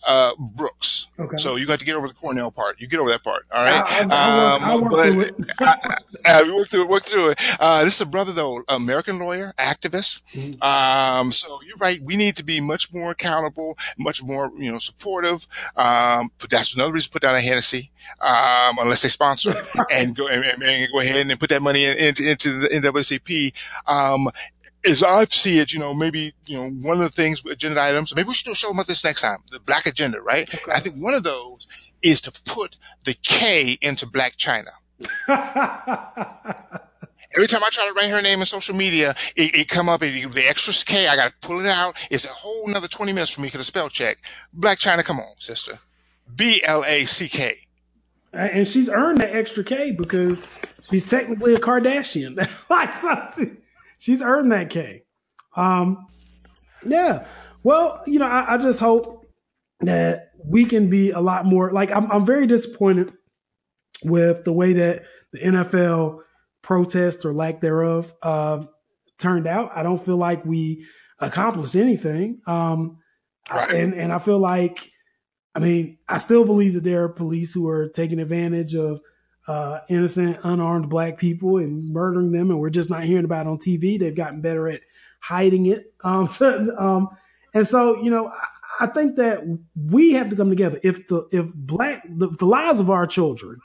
[0.08, 1.12] uh, Brooks.
[1.20, 1.38] Okay.
[1.38, 2.80] So you got to get over the Cornell part.
[2.82, 3.44] You get over that part.
[3.54, 3.84] All right.
[4.12, 5.36] I- work- I work through it.
[5.60, 6.90] I, I, I work through it.
[6.90, 7.40] Work through it.
[7.60, 10.22] Uh, this is a brother though, American lawyer, activist.
[10.34, 10.62] Mm-hmm.
[10.62, 12.02] Um, so you're right.
[12.02, 15.48] We need to be much more accountable, much more, you know, supportive.
[15.76, 17.92] Um, but that's another reason to put down a Hennessy,
[18.22, 19.54] um, unless they sponsor
[19.92, 22.68] and go and, and- and go ahead and put that money in, into, into the
[22.70, 23.54] NAACP.
[23.88, 24.30] Um,
[24.86, 27.82] as I see it, you know, maybe, you know, one of the things, with agenda
[27.82, 30.48] items, maybe we should do a show about this next time, the black agenda, right?
[30.70, 31.68] I think one of those
[32.02, 34.72] is to put the K into Blac Chyna.
[37.36, 40.02] Every time I try to write her name in social media, it, it come up,
[40.04, 41.96] it, the extra K, I got to pull it out.
[42.10, 44.18] It's a whole nother 20 minutes for me for the spell check.
[44.58, 45.80] Blac Chyna, come on, sister.
[46.36, 47.54] B-L-A-C-K.
[48.34, 50.48] and she's earned that extra K because
[50.90, 52.38] she's technically a Kardashian.
[52.70, 53.52] like, so
[54.06, 55.02] she's earned that K.
[55.56, 56.06] Um,
[56.86, 57.26] yeah.
[57.64, 59.26] Well, you know, I, I just hope
[59.80, 63.12] that we can be a lot more like I'm, I'm very disappointed
[64.04, 65.02] with the way that
[65.32, 66.20] the NFL
[66.62, 68.66] protest or lack thereof uh,
[69.18, 69.72] turned out.
[69.74, 70.86] I don't feel like we
[71.18, 72.42] accomplished anything.
[72.46, 73.00] Um,
[73.50, 74.92] and and I feel like,
[75.56, 79.02] I mean, I still believe that there are police who are taking advantage of
[79.48, 83.50] uh, innocent, unarmed black people and murdering them, and we're just not hearing about it
[83.50, 84.00] on TV.
[84.00, 84.82] They've gotten better at
[85.20, 85.94] hiding it.
[86.04, 87.10] Um, so, um,
[87.54, 89.44] and so, you know, I, I think that
[89.76, 90.80] we have to come together.
[90.84, 93.60] If the if black the, the lives of our children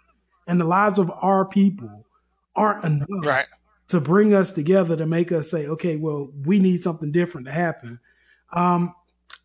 [0.46, 2.06] and the lives of our people
[2.54, 3.46] aren't enough Right.
[3.88, 7.52] to bring us together to make us say, okay, well, we need something different to
[7.52, 7.98] happen.
[8.52, 8.94] Um,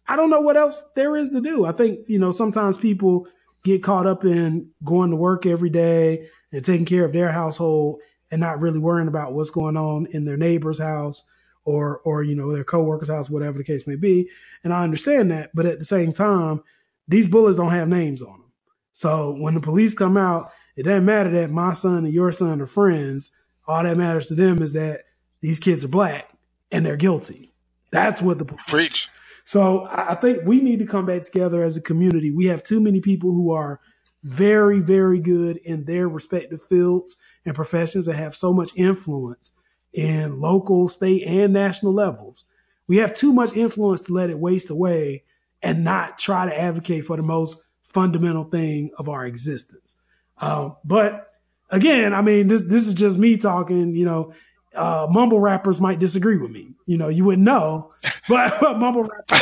[0.07, 1.65] I don't know what else there is to do.
[1.65, 3.27] I think, you know, sometimes people
[3.65, 8.01] get caught up in going to work every day and taking care of their household
[8.31, 11.23] and not really worrying about what's going on in their neighbor's house
[11.65, 14.29] or, or, you know, their coworker's house, whatever the case may be.
[14.63, 15.49] And I understand that.
[15.53, 16.63] But at the same time,
[17.07, 18.51] these bullets don't have names on them.
[18.93, 22.61] So when the police come out, it doesn't matter that my son and your son
[22.61, 23.31] are friends.
[23.67, 25.01] All that matters to them is that
[25.41, 26.29] these kids are black
[26.71, 27.51] and they're guilty.
[27.91, 29.09] That's what the preach.
[29.45, 32.31] So I think we need to come back together as a community.
[32.31, 33.79] We have too many people who are
[34.23, 37.15] very, very good in their respective fields
[37.45, 39.53] and professions that have so much influence
[39.93, 42.45] in local, state, and national levels.
[42.87, 45.23] We have too much influence to let it waste away
[45.61, 49.95] and not try to advocate for the most fundamental thing of our existence.
[50.39, 51.31] Um, but
[51.69, 53.95] again, I mean, this this is just me talking.
[53.95, 54.33] You know,
[54.75, 56.73] uh, mumble rappers might disagree with me.
[56.85, 57.89] You know, you wouldn't know,
[58.29, 59.41] but, mumble rappers.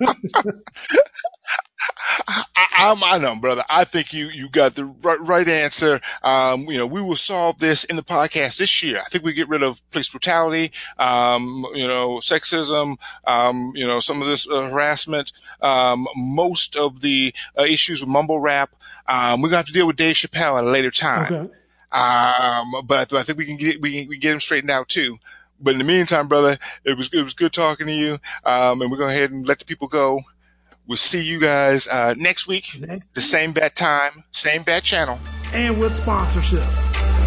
[2.28, 2.44] I,
[2.78, 3.62] I'm, I know, brother.
[3.70, 6.00] I think you you got the right, right answer.
[6.22, 8.98] Um, you know, we will solve this in the podcast this year.
[8.98, 12.96] I think we get rid of police brutality, um, you know, sexism,
[13.26, 18.10] um, you know, some of this uh, harassment, um, most of the uh, issues with
[18.10, 18.70] mumble rap.
[19.06, 21.32] Um, we're gonna have to deal with Dave Chappelle at a later time.
[21.32, 21.54] Okay.
[21.92, 24.88] Um, but I think we can get we can, we can get him straightened out
[24.88, 25.18] too.
[25.60, 28.12] But in the meantime, brother, it was it was good talking to you.
[28.44, 30.20] Um, and we're going to go ahead and let the people go.
[30.88, 32.80] We'll see you guys uh, next week,
[33.14, 35.16] the same bat time, same bat channel.
[35.54, 37.21] And with sponsorship.